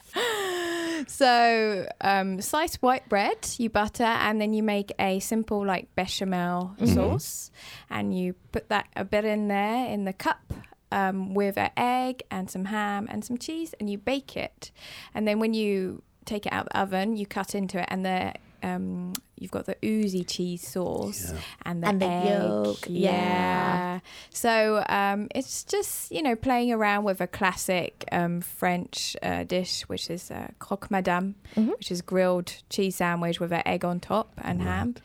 So, 1.07 1.87
um, 2.01 2.41
sliced 2.41 2.81
white 2.81 3.07
bread, 3.07 3.47
you 3.57 3.69
butter, 3.69 4.03
and 4.03 4.41
then 4.41 4.53
you 4.53 4.63
make 4.63 4.91
a 4.99 5.19
simple 5.19 5.65
like 5.65 5.93
bechamel 5.95 6.75
sauce, 6.85 7.51
and 7.89 8.17
you 8.17 8.33
put 8.51 8.69
that 8.69 8.87
a 8.95 9.05
bit 9.05 9.25
in 9.25 9.47
there 9.47 9.87
in 9.87 10.05
the 10.05 10.13
cup 10.13 10.53
um, 10.91 11.33
with 11.33 11.57
an 11.57 11.71
egg 11.77 12.23
and 12.31 12.49
some 12.49 12.65
ham 12.65 13.07
and 13.09 13.23
some 13.23 13.37
cheese, 13.37 13.73
and 13.79 13.89
you 13.89 13.97
bake 13.97 14.35
it. 14.35 14.71
And 15.13 15.27
then 15.27 15.39
when 15.39 15.53
you 15.53 16.01
take 16.25 16.46
it 16.46 16.53
out 16.53 16.67
of 16.67 16.72
the 16.74 16.79
oven, 16.79 17.15
you 17.17 17.25
cut 17.25 17.55
into 17.55 17.79
it, 17.79 17.86
and 17.89 18.05
the 18.05 18.34
um, 18.63 19.13
you've 19.38 19.51
got 19.51 19.65
the 19.67 19.75
oozy 19.86 20.24
cheese 20.24 20.67
sauce 20.67 21.32
Yeah. 21.32 21.39
and 21.65 21.84
the 21.84 21.88
And 21.88 22.01
the 22.01 22.05
egg. 22.08 22.39
yolk, 22.39 22.79
yeah. 22.88 23.12
yeah. 23.12 24.00
So 24.32 24.84
um, 24.89 25.27
it's 25.36 25.63
just 25.63 26.12
you 26.12 26.24
know 26.24 26.36
playing 26.36 26.72
around 26.72 27.03
with 27.03 27.22
a 27.22 27.27
classic 27.27 28.05
um, 28.12 28.41
French 28.41 29.15
uh, 29.22 29.44
dish, 29.44 29.84
which 29.84 30.10
is 30.10 30.32
uh, 30.32 30.48
croque 30.60 30.89
madame, 30.89 31.36
Mhm. 31.55 31.77
which 31.77 31.91
is 31.91 32.01
grilled 32.01 32.53
cheese 32.70 32.96
sandwich 32.96 33.39
with 33.39 33.51
an 33.51 33.62
egg 33.67 33.86
on 33.86 34.00
top 34.00 34.34
and 34.41 34.62
ham, 34.63 34.96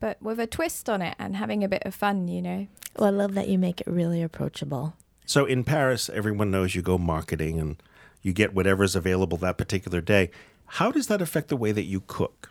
but 0.00 0.20
with 0.20 0.38
a 0.38 0.46
twist 0.46 0.90
on 0.90 1.00
it 1.00 1.14
and 1.18 1.36
having 1.36 1.64
a 1.64 1.68
bit 1.68 1.82
of 1.86 1.94
fun, 1.94 2.28
you 2.28 2.42
know. 2.42 2.66
Well, 2.98 3.06
I 3.08 3.10
love 3.10 3.34
that 3.34 3.48
you 3.48 3.58
make 3.58 3.80
it 3.80 3.86
really 3.86 4.22
approachable 4.22 4.94
So 5.24 5.46
in 5.46 5.62
Paris, 5.64 6.10
everyone 6.12 6.50
knows 6.50 6.74
you 6.74 6.82
go 6.82 6.98
marketing 6.98 7.58
and 7.60 7.76
you 8.22 8.32
get 8.34 8.52
whatever's 8.52 8.94
available 8.96 9.38
that 9.38 9.56
particular 9.56 10.00
day. 10.02 10.30
How 10.68 10.90
does 10.90 11.06
that 11.08 11.20
affect 11.20 11.48
the 11.48 11.56
way 11.56 11.72
that 11.72 11.84
you 11.84 12.02
cook? 12.06 12.50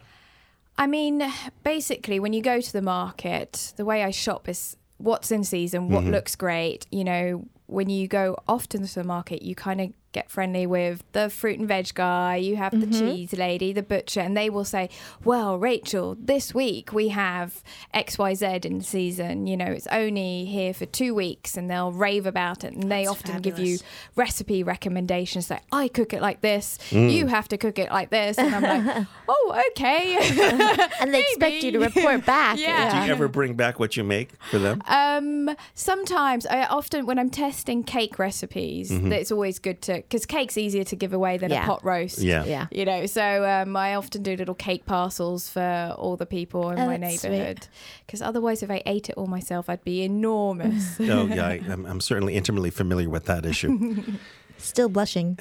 I 0.78 0.88
mean, 0.88 1.24
basically, 1.64 2.20
when 2.20 2.34
you 2.34 2.42
go 2.42 2.62
to 2.62 2.74
the 2.74 2.82
market, 2.82 3.74
the 3.78 3.86
way 3.86 4.04
I 4.04 4.12
shop 4.12 4.48
is 4.48 4.78
what's 4.98 5.32
in 5.32 5.44
season, 5.44 5.90
what 5.90 6.04
mm-hmm. 6.04 6.12
looks 6.12 6.36
great. 6.36 6.86
You 6.92 7.04
know, 7.04 7.46
when 7.68 7.90
you 7.90 8.08
go 8.08 8.38
often 8.48 8.86
to 8.86 8.94
the 8.94 9.04
market, 9.04 9.42
you 9.42 9.56
kind 9.56 9.82
of 9.82 9.94
get 10.12 10.30
friendly 10.30 10.66
with 10.66 11.04
the 11.12 11.30
fruit 11.30 11.60
and 11.60 11.68
veg 11.68 11.94
guy, 11.94 12.36
you 12.38 12.56
have 12.56 12.72
the 12.72 12.88
mm-hmm. 12.88 13.00
cheese 13.00 13.34
lady, 13.34 13.74
the 13.74 13.84
butcher, 13.84 14.22
and 14.22 14.36
they 14.36 14.50
will 14.50 14.66
say, 14.66 14.90
Well, 15.24 15.58
Rachel, 15.58 16.18
this 16.20 16.54
week 16.54 16.94
we 16.94 17.10
have 17.10 17.64
XYZ 17.94 18.66
in 18.66 18.82
season. 18.82 19.48
You 19.48 19.58
know, 19.58 19.66
it's 19.66 19.88
only 19.88 20.46
here 20.46 20.74
for 20.74 20.86
two 20.86 21.14
weeks, 21.14 21.58
and 21.58 21.70
they'll 21.70 21.92
rave 21.92 22.26
about 22.26 22.64
it. 22.64 22.74
And 22.74 22.92
they 22.92 23.06
That's 23.06 23.12
often 23.12 23.42
give 23.42 23.60
you 23.60 23.78
recipe 24.16 24.64
recommendations 24.64 25.50
like, 25.50 25.64
I 25.72 25.88
cook 25.88 26.14
it 26.14 26.22
like 26.22 26.42
this, 26.42 26.80
mm. 26.90 27.12
you 27.12 27.28
have 27.28 27.48
to 27.50 27.58
cook 27.58 27.80
it 27.80 27.92
like 27.92 28.10
this. 28.10 28.38
And 28.38 28.54
I'm 28.56 28.86
like, 28.86 29.08
Oh, 29.28 29.64
okay. 29.72 30.18
And 31.00 31.14
they 31.14 31.22
expect 31.28 31.64
you 31.64 31.72
to 31.72 31.80
report 31.80 32.26
back. 32.26 32.58
Yeah. 32.58 33.02
Do 33.02 33.06
you 33.06 33.12
ever 33.12 33.28
bring 33.28 33.56
back 33.56 33.80
what 33.80 33.98
you 33.98 34.04
make 34.04 34.32
for 34.50 34.60
them? 34.60 34.82
Um, 34.88 35.56
sometimes 35.74 36.46
I 36.46 36.66
often 36.66 37.06
when 37.06 37.20
I'm 37.20 37.30
testing 37.30 37.84
cake 37.84 38.20
recipes, 38.20 38.92
mm-hmm. 38.92 39.12
it's 39.12 39.32
always 39.32 39.60
good 39.60 39.82
to 39.84 39.97
because 39.98 40.26
cake's 40.26 40.58
easier 40.58 40.84
to 40.86 40.96
give 40.96 41.14
away 41.14 41.38
than 41.38 41.52
Yeah. 41.52 41.64
a 41.64 41.66
pot 41.66 41.84
roast. 41.84 42.20
Yeah. 42.20 42.46
Yeah. 42.46 42.68
You 42.72 42.86
know, 42.86 43.06
so 43.06 43.46
um, 43.48 43.76
I 43.76 43.96
often 43.96 44.24
do 44.24 44.36
little 44.36 44.56
cake 44.56 44.86
parcels 44.86 45.50
for 45.50 45.96
all 45.98 46.16
the 46.18 46.26
people 46.26 46.70
in 46.72 46.80
Oh, 46.80 46.86
my 46.86 46.98
neighborhood. 46.98 47.68
Because 48.06 48.22
otherwise, 48.22 48.64
if 48.64 48.70
I 48.72 48.82
ate 48.86 49.10
it 49.10 49.16
all 49.18 49.28
myself, 49.28 49.70
I'd 49.70 49.84
be 49.84 50.04
enormous. 50.04 50.98
oh, 51.00 51.26
yeah, 51.28 51.48
I, 51.48 51.62
I'm, 51.70 51.86
I'm 51.86 52.00
certainly 52.02 52.36
intimately 52.36 52.70
familiar 52.70 53.10
with 53.10 53.26
that 53.26 53.46
issue. 53.46 54.04
Still 54.58 54.90
blushing. 54.90 55.38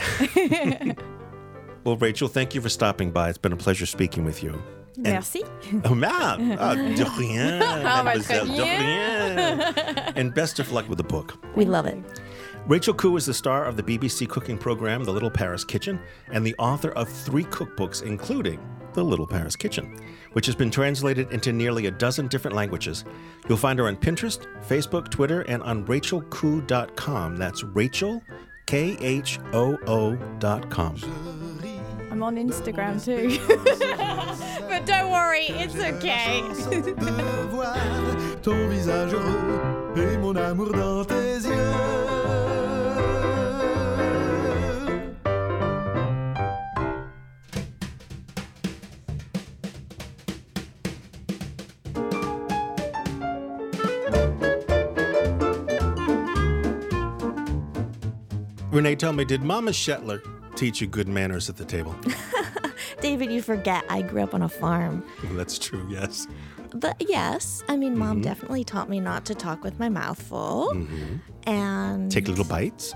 well, 1.85 1.97
Rachel, 1.97 2.29
thank 2.29 2.55
you 2.55 2.61
for 2.61 2.69
stopping 2.69 3.11
by. 3.11 3.29
It's 3.29 3.39
been 3.39 3.53
a 3.53 3.57
pleasure 3.57 3.87
speaking 3.87 4.25
with 4.25 4.43
you. 4.43 4.61
Merci. 4.99 5.43
Oh, 5.85 5.95
man. 5.95 6.57
Ah, 6.59 6.75
de 6.75 7.05
rien, 7.19 7.59
mademoiselle, 7.59 8.47
de 8.47 8.63
rien. 8.63 9.59
And 10.17 10.35
best 10.35 10.59
of 10.59 10.73
luck 10.73 10.89
with 10.89 10.97
the 10.99 11.05
book. 11.05 11.39
We 11.55 11.67
love 11.67 11.85
it. 11.87 11.99
Rachel 12.69 12.95
Khoo 12.95 13.17
is 13.17 13.27
the 13.27 13.35
star 13.35 13.65
of 13.65 13.77
the 13.77 13.83
BBC 13.85 14.29
cooking 14.29 14.59
program 14.59 15.05
The 15.05 15.13
Little 15.13 15.31
Paris 15.31 15.63
Kitchen 15.63 16.01
and 16.33 16.45
the 16.45 16.57
author 16.57 16.91
of 16.93 17.09
three 17.09 17.45
cookbooks, 17.45 18.03
including 18.03 18.59
The 18.93 19.05
Little 19.05 19.27
Paris 19.27 19.55
Kitchen, 19.55 19.97
which 20.33 20.47
has 20.47 20.57
been 20.57 20.73
translated 20.73 21.31
into 21.31 21.53
nearly 21.53 21.87
a 21.87 21.93
dozen 21.93 22.27
different 22.27 22.57
languages. 22.57 23.05
You'll 23.49 23.57
find 23.57 23.79
her 23.79 23.87
on 23.87 23.97
Pinterest, 23.97 24.49
Facebook, 24.67 25.13
Twitter, 25.13 25.43
and 25.43 25.63
on 25.63 25.87
rachelkhoo.com. 25.87 27.37
That's 27.37 27.63
Rachel, 27.63 28.21
K 28.67 28.97
H 29.01 29.39
O 29.53 29.79
O 29.87 30.17
dot 30.41 30.69
com. 30.69 30.97
I'm 32.11 32.25
on 32.25 32.35
Instagram 32.35 33.05
too. 33.05 33.39
but 34.69 34.87
don't 34.87 35.13
worry, 35.13 35.47
it's 35.51 35.77
okay. 35.77 36.43
Renee, 58.77 58.95
tell 58.95 59.15
me, 59.15 59.25
did 59.25 59.43
Mama 59.43 59.71
Schettler 59.71 60.21
teach 60.55 60.83
you 60.83 60.87
good 60.87 61.09
manners 61.09 61.49
at 61.49 61.57
the 61.57 61.65
table? 61.65 61.97
David, 63.01 63.33
you 63.33 63.41
forget 63.41 63.87
I 63.89 64.03
grew 64.03 64.21
up 64.23 64.35
on 64.35 64.43
a 64.43 64.51
farm. 64.51 65.03
That's 65.33 65.59
true, 65.59 65.87
yes. 65.89 66.27
But 66.75 66.97
yes, 67.09 67.65
I 67.71 67.77
mean, 67.79 67.93
Mm-hmm. 67.93 67.99
mom 68.01 68.21
definitely 68.21 68.65
taught 68.65 68.91
me 68.91 69.01
not 69.01 69.25
to 69.27 69.35
talk 69.35 69.65
with 69.65 69.79
my 69.79 69.89
mouth 69.89 70.21
full. 70.21 70.77
And 71.47 72.11
Take 72.13 72.29
little 72.29 72.45
bites. 72.45 72.93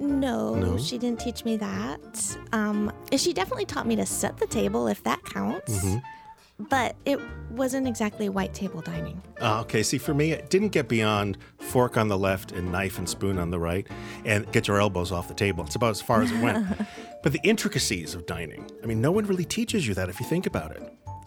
no, 0.00 0.56
No? 0.56 0.78
she 0.78 0.98
didn't 0.98 1.20
teach 1.20 1.44
me 1.44 1.56
that. 1.58 2.36
Um, 2.52 2.90
she 3.16 3.32
definitely 3.32 3.66
taught 3.66 3.86
me 3.86 3.94
to 3.94 4.04
set 4.06 4.38
the 4.38 4.46
table, 4.48 4.88
if 4.88 5.04
that 5.04 5.22
counts. 5.24 5.84
Mm-hmm. 5.84 6.64
But 6.68 6.96
it 7.04 7.20
wasn't 7.52 7.86
exactly 7.86 8.28
white 8.28 8.54
table 8.54 8.80
dining. 8.80 9.22
Uh, 9.40 9.60
okay, 9.60 9.82
see, 9.82 9.98
for 9.98 10.14
me, 10.14 10.32
it 10.32 10.50
didn't 10.50 10.70
get 10.70 10.88
beyond 10.88 11.38
fork 11.58 11.96
on 11.96 12.08
the 12.08 12.18
left 12.18 12.52
and 12.52 12.70
knife 12.70 12.98
and 12.98 13.08
spoon 13.08 13.38
on 13.38 13.50
the 13.50 13.58
right 13.58 13.86
and 14.24 14.50
get 14.52 14.68
your 14.68 14.80
elbows 14.80 15.12
off 15.12 15.28
the 15.28 15.34
table. 15.34 15.64
It's 15.64 15.74
about 15.74 15.90
as 15.90 16.02
far 16.02 16.22
as 16.22 16.30
it 16.30 16.40
went. 16.40 16.66
but 17.22 17.32
the 17.32 17.40
intricacies 17.44 18.14
of 18.14 18.26
dining, 18.26 18.68
I 18.82 18.86
mean, 18.86 19.00
no 19.00 19.10
one 19.10 19.26
really 19.26 19.44
teaches 19.44 19.86
you 19.86 19.94
that 19.94 20.08
if 20.08 20.20
you 20.20 20.26
think 20.26 20.46
about 20.46 20.72
it. 20.72 20.82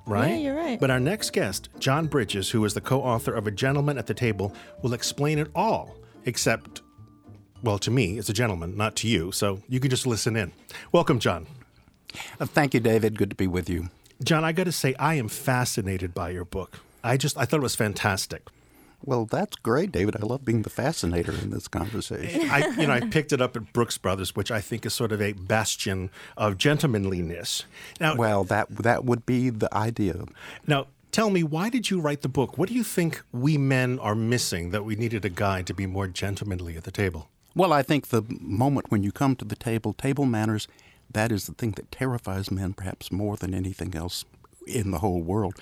Right? 0.08 0.32
Yeah, 0.32 0.38
you're 0.38 0.56
right. 0.56 0.80
But 0.80 0.92
our 0.92 1.00
next 1.00 1.34
guest, 1.34 1.70
John 1.80 2.06
Bridges, 2.06 2.52
who 2.52 2.64
is 2.64 2.76
the 2.76 2.82
co 2.82 3.02
author 3.02 3.34
of 3.34 3.48
A 3.48 3.52
Gentleman 3.52 3.98
at 3.98 4.06
the 4.06 4.14
Table, 4.14 4.54
will 4.84 4.94
explain 4.94 5.40
it 5.40 5.50
all, 5.56 5.96
except, 6.26 6.84
well, 7.64 7.80
to 7.80 7.90
me, 7.90 8.20
it's 8.20 8.30
a 8.30 8.34
gentleman, 8.34 8.78
not 8.78 8.96
to 8.98 9.08
you. 9.08 9.32
So 9.32 9.64
you 9.68 9.80
can 9.80 9.90
just 9.90 10.06
listen 10.06 10.36
in. 10.36 10.52
Welcome, 10.92 11.18
John. 11.20 11.48
Uh, 12.40 12.46
Thank 12.46 12.76
you, 12.76 12.80
David. 12.80 13.18
Good 13.18 13.32
to 13.32 13.36
be 13.36 13.48
with 13.48 13.68
you. 13.68 13.90
John, 14.24 14.44
I 14.44 14.52
got 14.52 14.66
to 14.66 14.72
say, 14.72 14.96
I 14.96 15.16
am 15.16 15.28
fascinated 15.28 16.14
by 16.14 16.30
your 16.30 16.46
book. 16.46 16.80
I 17.04 17.18
just, 17.18 17.38
I 17.38 17.46
thought 17.46 17.58
it 17.58 17.64
was 17.64 17.76
fantastic. 17.76 18.48
Well, 19.04 19.26
that's 19.26 19.56
great, 19.58 19.92
David. 19.92 20.16
I 20.16 20.26
love 20.26 20.44
being 20.44 20.64
the 20.64 20.70
fascinator 20.70 21.32
in 21.32 21.52
this 21.52 21.68
conversation. 21.68 22.50
I, 22.50 22.68
you 22.70 22.88
know, 22.88 22.94
I 22.94 23.02
picked 23.02 23.32
it 23.32 23.42
up 23.42 23.56
at 23.56 23.72
Brooks 23.72 24.00
Brothers, 24.00 24.36
which 24.36 24.50
I 24.50 24.62
think 24.62 24.86
is 24.86 24.94
sort 24.94 25.12
of 25.12 25.22
a 25.22 25.34
bastion 25.34 26.10
of 26.38 26.58
gentlemanliness. 26.58 27.66
Now, 28.00 28.16
well, 28.16 28.44
that 28.46 28.70
that 28.78 29.06
would 29.06 29.26
be 29.26 29.52
the 29.52 29.72
idea. 29.76 30.26
now, 30.66 30.88
tell 31.12 31.30
me, 31.30 31.44
why 31.44 31.70
did 31.70 31.92
you 31.92 32.00
write 32.00 32.22
the 32.24 32.30
book? 32.30 32.58
What 32.58 32.70
do 32.70 32.76
you 32.76 32.84
think 32.84 33.22
we 33.32 33.58
men 33.60 34.00
are 34.00 34.16
missing 34.16 34.72
that 34.72 34.84
we 34.84 34.96
needed 34.96 35.24
a 35.24 35.30
guide 35.30 35.68
to 35.68 35.74
be 35.76 35.86
more 35.86 36.08
gentlemanly 36.08 36.76
at 36.76 36.84
the 36.84 36.92
table? 36.92 37.30
Well, 37.56 37.72
I 37.72 37.84
think 37.84 38.08
the 38.08 38.24
moment 38.42 38.90
when 38.90 39.04
you 39.04 39.12
come 39.12 39.36
to 39.38 39.46
the 39.46 39.56
table, 39.56 39.94
table 39.94 40.26
manners, 40.26 40.68
that 41.16 41.32
is 41.32 41.48
the 41.48 41.54
thing 41.54 41.72
that 41.72 41.92
terrifies 41.92 42.52
men 42.52 42.74
perhaps 42.74 43.12
more 43.12 43.38
than 43.38 43.54
anything 43.54 43.96
else 43.96 44.26
in 44.68 44.92
the 44.92 44.98
whole 45.00 45.22
world. 45.22 45.56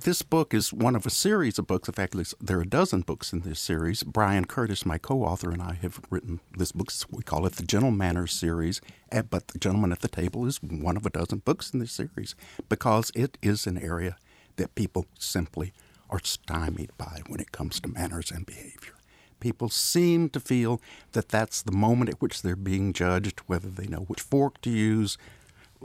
This 0.00 0.20
book 0.22 0.52
is 0.52 0.72
one 0.72 0.94
of 0.96 1.06
a 1.06 1.10
series 1.10 1.58
of 1.58 1.66
books. 1.66 1.88
In 1.88 1.94
fact, 1.94 2.14
there 2.40 2.58
are 2.58 2.62
a 2.62 2.66
dozen 2.66 3.00
books 3.02 3.32
in 3.32 3.40
this 3.40 3.60
series. 3.60 4.02
Brian 4.02 4.44
Curtis, 4.44 4.84
my 4.84 4.98
co-author, 4.98 5.50
and 5.50 5.62
I 5.62 5.78
have 5.80 6.00
written 6.10 6.40
this 6.56 6.72
book. 6.72 6.90
We 7.10 7.22
call 7.22 7.46
it 7.46 7.54
the 7.54 7.62
Gentle 7.62 7.92
Manners 7.92 8.32
series, 8.32 8.80
eh, 9.12 9.22
but 9.22 9.48
The 9.48 9.58
Gentleman 9.58 9.92
at 9.92 10.00
the 10.00 10.08
Table 10.08 10.44
is 10.44 10.60
one 10.62 10.96
of 10.96 11.06
a 11.06 11.10
dozen 11.10 11.38
books 11.38 11.72
in 11.72 11.78
this 11.78 11.92
series 11.92 12.34
because 12.68 13.10
it 13.14 13.38
is 13.40 13.66
an 13.66 13.78
area 13.78 14.16
that 14.56 14.74
people 14.74 15.06
simply 15.18 15.72
are 16.10 16.20
stymied 16.22 16.90
by 16.98 17.22
when 17.28 17.40
it 17.40 17.52
comes 17.52 17.80
to 17.80 17.88
manners 17.88 18.30
and 18.30 18.44
behavior. 18.44 18.97
People 19.40 19.68
seem 19.68 20.28
to 20.30 20.40
feel 20.40 20.80
that 21.12 21.28
that's 21.28 21.62
the 21.62 21.72
moment 21.72 22.10
at 22.10 22.20
which 22.20 22.42
they're 22.42 22.56
being 22.56 22.92
judged, 22.92 23.40
whether 23.46 23.68
they 23.68 23.86
know 23.86 24.00
which 24.00 24.20
fork 24.20 24.60
to 24.62 24.70
use, 24.70 25.16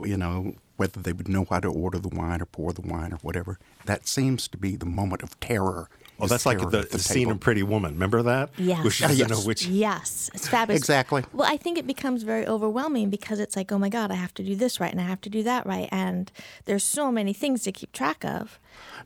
you 0.02 0.16
know, 0.16 0.54
whether 0.76 1.00
they 1.00 1.12
would 1.12 1.28
know 1.28 1.46
how 1.48 1.60
to 1.60 1.68
order 1.68 1.98
the 1.98 2.08
wine 2.08 2.42
or 2.42 2.46
pour 2.46 2.72
the 2.72 2.82
wine 2.82 3.12
or 3.12 3.18
whatever. 3.18 3.58
That 3.84 4.08
seems 4.08 4.48
to 4.48 4.58
be 4.58 4.76
the 4.76 4.86
moment 4.86 5.22
of 5.22 5.38
terror. 5.40 5.88
Oh, 6.20 6.26
that's 6.26 6.46
like 6.46 6.58
terror 6.58 6.70
the, 6.70 6.82
the 6.82 6.98
scene 6.98 7.28
in 7.28 7.38
Pretty 7.38 7.62
Woman. 7.62 7.94
Remember 7.94 8.22
that? 8.22 8.50
Yes. 8.56 8.82
Where 8.82 8.90
she 8.90 9.04
doesn't 9.04 9.30
know 9.30 9.40
which. 9.40 9.66
Yes, 9.66 10.30
it's 10.32 10.46
fabulous. 10.46 10.80
Exactly. 10.80 11.24
Well, 11.32 11.50
I 11.50 11.56
think 11.56 11.76
it 11.76 11.86
becomes 11.86 12.22
very 12.22 12.46
overwhelming 12.46 13.10
because 13.10 13.40
it's 13.40 13.56
like, 13.56 13.72
oh 13.72 13.78
my 13.78 13.88
God, 13.88 14.10
I 14.10 14.14
have 14.14 14.32
to 14.34 14.42
do 14.44 14.54
this 14.54 14.78
right 14.78 14.92
and 14.92 15.00
I 15.00 15.04
have 15.04 15.20
to 15.22 15.30
do 15.30 15.42
that 15.42 15.66
right. 15.66 15.88
And 15.90 16.30
there's 16.66 16.84
so 16.84 17.10
many 17.10 17.32
things 17.32 17.62
to 17.64 17.72
keep 17.72 17.92
track 17.92 18.24
of. 18.24 18.58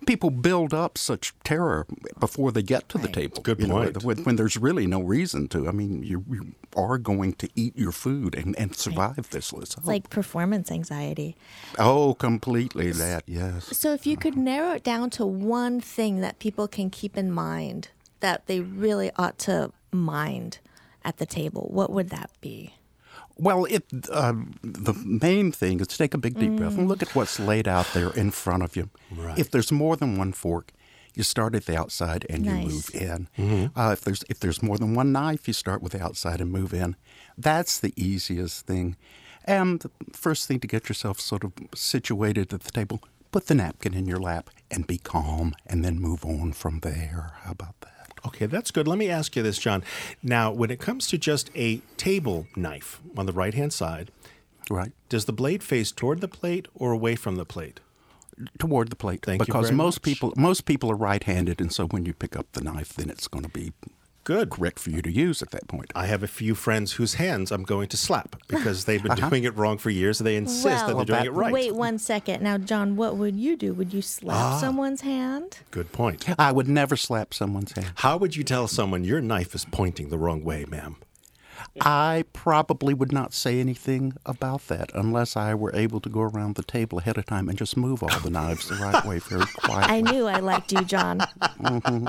People 0.06 0.30
build 0.30 0.72
up 0.72 0.96
such 0.96 1.34
terror 1.44 1.86
before 2.18 2.52
they 2.52 2.62
get 2.62 2.88
to 2.90 2.98
the 2.98 3.08
table. 3.08 3.42
Good 3.42 3.60
you 3.60 3.66
know, 3.66 3.82
point. 3.82 4.04
when, 4.04 4.24
when 4.24 4.36
there's 4.36 4.56
really 4.56 4.86
no 4.86 5.00
reason 5.00 5.48
to. 5.48 5.68
I 5.68 5.72
mean, 5.72 6.02
you, 6.02 6.24
you 6.30 6.54
are 6.76 6.98
going 6.98 7.34
to 7.34 7.48
eat 7.54 7.76
your 7.76 7.92
food 7.92 8.34
and, 8.34 8.56
and 8.58 8.74
survive 8.76 9.28
this. 9.30 9.52
Let's 9.52 9.74
hope. 9.74 9.86
Like 9.86 10.10
performance 10.10 10.70
anxiety. 10.70 11.36
oh, 11.78 12.14
completely 12.14 12.92
that, 12.92 13.24
yes. 13.26 13.76
So, 13.76 13.92
if 13.92 14.06
you 14.06 14.16
could 14.16 14.36
narrow 14.36 14.72
it 14.72 14.84
down 14.84 15.10
to 15.10 15.26
one 15.26 15.80
thing 15.80 16.20
that 16.20 16.38
people 16.38 16.68
can 16.68 16.90
keep 17.00 17.16
in 17.16 17.30
mind 17.30 17.88
that 18.20 18.46
they 18.46 18.60
really 18.60 19.10
ought 19.16 19.38
to 19.38 19.72
mind 19.92 20.58
at 21.04 21.18
the 21.18 21.26
table, 21.26 21.68
what 21.70 21.90
would 21.90 22.10
that 22.10 22.30
be? 22.40 22.74
Well, 23.36 23.66
it 23.66 23.84
uh, 24.10 24.34
the 24.62 24.94
main 24.94 25.52
thing 25.52 25.80
is 25.80 25.86
to 25.88 25.96
take 25.96 26.12
a 26.12 26.18
big 26.18 26.34
deep 26.38 26.56
breath 26.56 26.76
and 26.76 26.88
look 26.88 27.02
at 27.02 27.14
what's 27.14 27.38
laid 27.38 27.68
out 27.68 27.86
there 27.94 28.10
in 28.10 28.32
front 28.32 28.62
of 28.64 28.74
you. 28.74 28.90
Right. 29.12 29.38
If 29.38 29.50
there's 29.52 29.70
more 29.70 29.96
than 29.96 30.18
one 30.18 30.32
fork, 30.32 30.72
you 31.14 31.22
start 31.22 31.54
at 31.54 31.66
the 31.66 31.76
outside 31.78 32.26
and 32.28 32.44
you 32.44 32.52
move 32.52 32.90
in. 32.92 33.28
Uh, 33.76 33.90
if 33.92 34.00
there's 34.00 34.24
if 34.28 34.40
there's 34.40 34.60
more 34.60 34.76
than 34.76 34.94
one 34.94 35.12
knife, 35.12 35.46
you 35.46 35.54
start 35.54 35.82
with 35.82 35.92
the 35.92 36.02
outside 36.02 36.40
and 36.40 36.50
move 36.50 36.74
in. 36.74 36.96
That's 37.36 37.78
the 37.78 37.92
easiest 37.96 38.66
thing. 38.66 38.96
And 39.44 39.80
the 39.80 39.90
first 40.12 40.48
thing 40.48 40.58
to 40.60 40.66
get 40.66 40.88
yourself 40.88 41.20
sort 41.20 41.44
of 41.44 41.52
situated 41.74 42.52
at 42.52 42.62
the 42.66 42.72
table, 42.72 43.00
put 43.30 43.46
the 43.46 43.54
napkin 43.54 43.94
in 43.94 44.06
your 44.06 44.18
lap 44.18 44.50
and 44.70 44.86
be 44.86 44.98
calm, 44.98 45.54
and 45.66 45.84
then 45.84 45.98
move 46.00 46.24
on 46.24 46.52
from 46.52 46.80
there. 46.80 47.32
How 47.42 47.52
about 47.52 47.80
that? 47.80 47.94
Okay, 48.26 48.46
that's 48.46 48.70
good. 48.70 48.86
Let 48.88 48.98
me 48.98 49.08
ask 49.08 49.36
you 49.36 49.42
this, 49.42 49.58
John. 49.58 49.82
Now, 50.22 50.50
when 50.52 50.70
it 50.70 50.80
comes 50.80 51.06
to 51.08 51.18
just 51.18 51.50
a 51.54 51.78
table 51.96 52.46
knife 52.56 53.00
on 53.16 53.26
the 53.26 53.32
right 53.32 53.54
hand 53.54 53.72
side, 53.72 54.10
Right. 54.70 54.92
does 55.08 55.24
the 55.24 55.32
blade 55.32 55.62
face 55.62 55.92
toward 55.92 56.20
the 56.20 56.28
plate 56.28 56.68
or 56.74 56.92
away 56.92 57.16
from 57.16 57.36
the 57.36 57.46
plate? 57.46 57.80
Toward 58.58 58.90
the 58.90 58.96
plate. 58.96 59.22
Thank 59.24 59.40
you 59.40 59.46
because 59.46 59.72
most 59.72 59.96
much. 59.96 60.02
people 60.02 60.32
most 60.36 60.64
people 60.64 60.90
are 60.92 60.96
right 60.96 61.24
handed 61.24 61.60
and 61.60 61.72
so 61.72 61.86
when 61.86 62.04
you 62.06 62.12
pick 62.12 62.36
up 62.36 62.46
the 62.52 62.60
knife 62.60 62.92
then 62.92 63.10
it's 63.10 63.26
gonna 63.26 63.48
be 63.48 63.72
Good. 64.28 64.50
correct 64.50 64.78
for 64.78 64.90
you 64.90 65.00
to 65.00 65.10
use 65.10 65.40
at 65.40 65.52
that 65.52 65.66
point. 65.68 65.90
I 65.94 66.04
have 66.06 66.22
a 66.22 66.26
few 66.28 66.54
friends 66.54 66.92
whose 66.92 67.14
hands 67.14 67.50
I'm 67.50 67.62
going 67.62 67.88
to 67.88 67.96
slap 67.96 68.36
because 68.46 68.84
they've 68.84 69.02
been 69.02 69.16
doing 69.16 69.44
it 69.44 69.56
wrong 69.56 69.78
for 69.78 69.88
years 69.88 70.20
and 70.20 70.26
they 70.26 70.36
insist 70.36 70.86
that 70.86 70.94
they're 70.96 71.04
doing 71.06 71.18
that- 71.20 71.26
it 71.26 71.30
right. 71.30 71.52
Wait 71.52 71.74
one 71.74 71.98
second. 71.98 72.42
Now, 72.42 72.58
John, 72.58 72.96
what 72.96 73.16
would 73.16 73.36
you 73.36 73.56
do? 73.56 73.72
Would 73.72 73.94
you 73.94 74.02
slap 74.02 74.36
Ah. 74.36 74.58
someone's 74.60 75.00
hand? 75.00 75.58
Good 75.70 75.92
point. 75.92 76.26
I 76.38 76.52
would 76.52 76.68
never 76.68 76.94
slap 76.96 77.32
someone's 77.32 77.72
hand. 77.72 77.92
How 77.96 78.18
would 78.18 78.36
you 78.36 78.44
tell 78.44 78.68
someone 78.68 79.02
your 79.02 79.22
knife 79.22 79.54
is 79.54 79.64
pointing 79.64 80.10
the 80.10 80.18
wrong 80.18 80.44
way, 80.44 80.66
ma'am? 80.68 80.96
I 81.80 82.24
probably 82.32 82.94
would 82.94 83.12
not 83.12 83.32
say 83.32 83.60
anything 83.60 84.14
about 84.26 84.68
that 84.68 84.90
unless 84.94 85.36
I 85.36 85.54
were 85.54 85.74
able 85.74 86.00
to 86.00 86.08
go 86.08 86.20
around 86.20 86.54
the 86.54 86.62
table 86.62 86.98
ahead 86.98 87.18
of 87.18 87.26
time 87.26 87.48
and 87.48 87.56
just 87.58 87.76
move 87.76 88.02
all 88.02 88.20
the 88.20 88.30
knives 88.30 88.68
the 88.68 88.76
right 88.76 89.04
way 89.04 89.18
very 89.18 89.46
quietly. 89.56 89.96
I 89.96 90.00
knew 90.00 90.26
I 90.26 90.40
liked 90.40 90.72
you, 90.72 90.82
John. 90.82 91.18
Mm-hmm. 91.18 92.08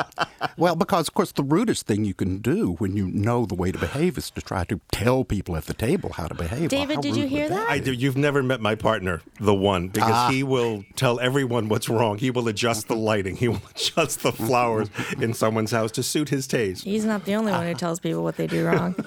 Well, 0.57 0.75
because 0.75 1.07
of 1.07 1.13
course 1.13 1.31
the 1.31 1.43
rudest 1.43 1.85
thing 1.87 2.05
you 2.05 2.13
can 2.13 2.39
do 2.39 2.73
when 2.79 2.95
you 2.95 3.07
know 3.07 3.45
the 3.45 3.55
way 3.55 3.71
to 3.71 3.77
behave 3.77 4.17
is 4.17 4.29
to 4.31 4.41
try 4.41 4.63
to 4.65 4.79
tell 4.91 5.23
people 5.23 5.55
at 5.55 5.65
the 5.65 5.73
table 5.73 6.13
how 6.13 6.27
to 6.27 6.35
behave. 6.35 6.71
Well, 6.71 6.81
David, 6.81 6.95
how 6.95 7.01
did 7.01 7.15
you 7.15 7.27
hear 7.27 7.49
that? 7.49 7.69
I 7.69 7.79
do. 7.79 7.91
You've 7.91 8.17
never 8.17 8.43
met 8.43 8.61
my 8.61 8.75
partner, 8.75 9.21
the 9.39 9.53
one, 9.53 9.89
because 9.89 10.11
ah. 10.11 10.29
he 10.29 10.43
will 10.43 10.85
tell 10.95 11.19
everyone 11.19 11.69
what's 11.69 11.89
wrong. 11.89 12.17
He 12.17 12.31
will 12.31 12.47
adjust 12.47 12.87
the 12.87 12.95
lighting. 12.95 13.35
He 13.35 13.47
will 13.47 13.61
adjust 13.75 14.23
the 14.23 14.31
flowers 14.31 14.89
in 15.19 15.33
someone's 15.33 15.71
house 15.71 15.91
to 15.91 16.03
suit 16.03 16.29
his 16.29 16.47
taste. 16.47 16.83
He's 16.83 17.05
not 17.05 17.25
the 17.25 17.35
only 17.35 17.51
one 17.51 17.65
who 17.65 17.73
ah. 17.73 17.77
tells 17.77 17.99
people 17.99 18.23
what 18.23 18.37
they 18.37 18.47
do 18.47 18.65
wrong. 18.65 18.95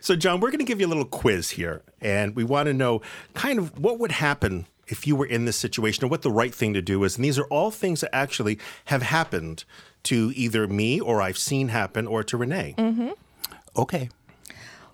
So, 0.00 0.16
John, 0.16 0.40
we're 0.40 0.50
going 0.50 0.58
to 0.58 0.64
give 0.64 0.80
you 0.80 0.86
a 0.86 0.88
little 0.88 1.04
quiz 1.04 1.50
here, 1.50 1.82
and 2.00 2.34
we 2.36 2.44
want 2.44 2.66
to 2.66 2.74
know 2.74 3.02
kind 3.34 3.58
of 3.58 3.78
what 3.78 3.98
would 3.98 4.12
happen 4.12 4.66
if 4.86 5.06
you 5.06 5.14
were 5.14 5.26
in 5.26 5.44
this 5.44 5.56
situation, 5.56 6.04
or 6.04 6.08
what 6.08 6.22
the 6.22 6.30
right 6.30 6.54
thing 6.54 6.74
to 6.74 6.82
do 6.82 7.04
is. 7.04 7.16
And 7.16 7.24
these 7.24 7.38
are 7.38 7.44
all 7.44 7.70
things 7.70 8.00
that 8.00 8.14
actually 8.14 8.58
have 8.86 9.02
happened 9.02 9.64
to 10.04 10.32
either 10.34 10.66
me, 10.66 11.00
or 11.00 11.22
I've 11.22 11.38
seen 11.38 11.68
happen, 11.68 12.06
or 12.06 12.24
to 12.24 12.36
Renee. 12.36 12.74
Mm-hmm. 12.76 13.10
Okay. 13.76 14.08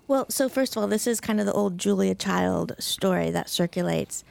Well, 0.07 0.27
so 0.29 0.47
first 0.47 0.75
of 0.75 0.81
all, 0.81 0.87
this 0.87 1.07
is 1.07 1.19
kind 1.19 1.39
of 1.39 1.45
the 1.45 1.53
old 1.53 1.77
Julia 1.77 2.15
Child 2.15 2.75
story 2.79 3.31
that 3.31 3.49
circulates. 3.49 4.23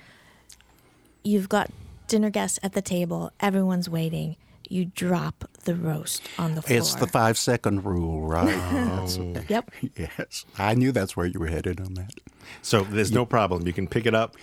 You've 1.25 1.49
got 1.49 1.71
dinner 2.07 2.31
guests 2.31 2.61
at 2.63 2.73
the 2.73 2.83
table, 2.83 3.33
everyone's 3.41 3.91
waiting. 3.91 4.37
You 4.69 4.87
drop 4.87 5.45
the 5.65 5.75
roast 5.75 6.23
on 6.39 6.55
the 6.55 6.63
floor. 6.63 6.79
It's 6.79 6.95
the 6.95 7.07
five 7.07 7.39
second 7.39 7.85
rule, 7.85 8.21
right? 8.27 8.49
Oh. 8.49 9.33
That's- 9.33 9.51
Yep. 9.51 9.71
yes. 9.97 10.45
I 10.59 10.75
knew 10.75 10.93
that's 10.93 11.17
where 11.17 11.27
you 11.27 11.39
were 11.41 11.47
headed 11.49 11.81
on 11.81 11.95
that. 11.95 12.13
So 12.63 12.83
there's 12.83 13.13
no 13.13 13.25
problem. 13.27 13.67
You 13.67 13.73
can 13.73 13.87
pick 13.87 14.07
it 14.07 14.15
up. 14.15 14.37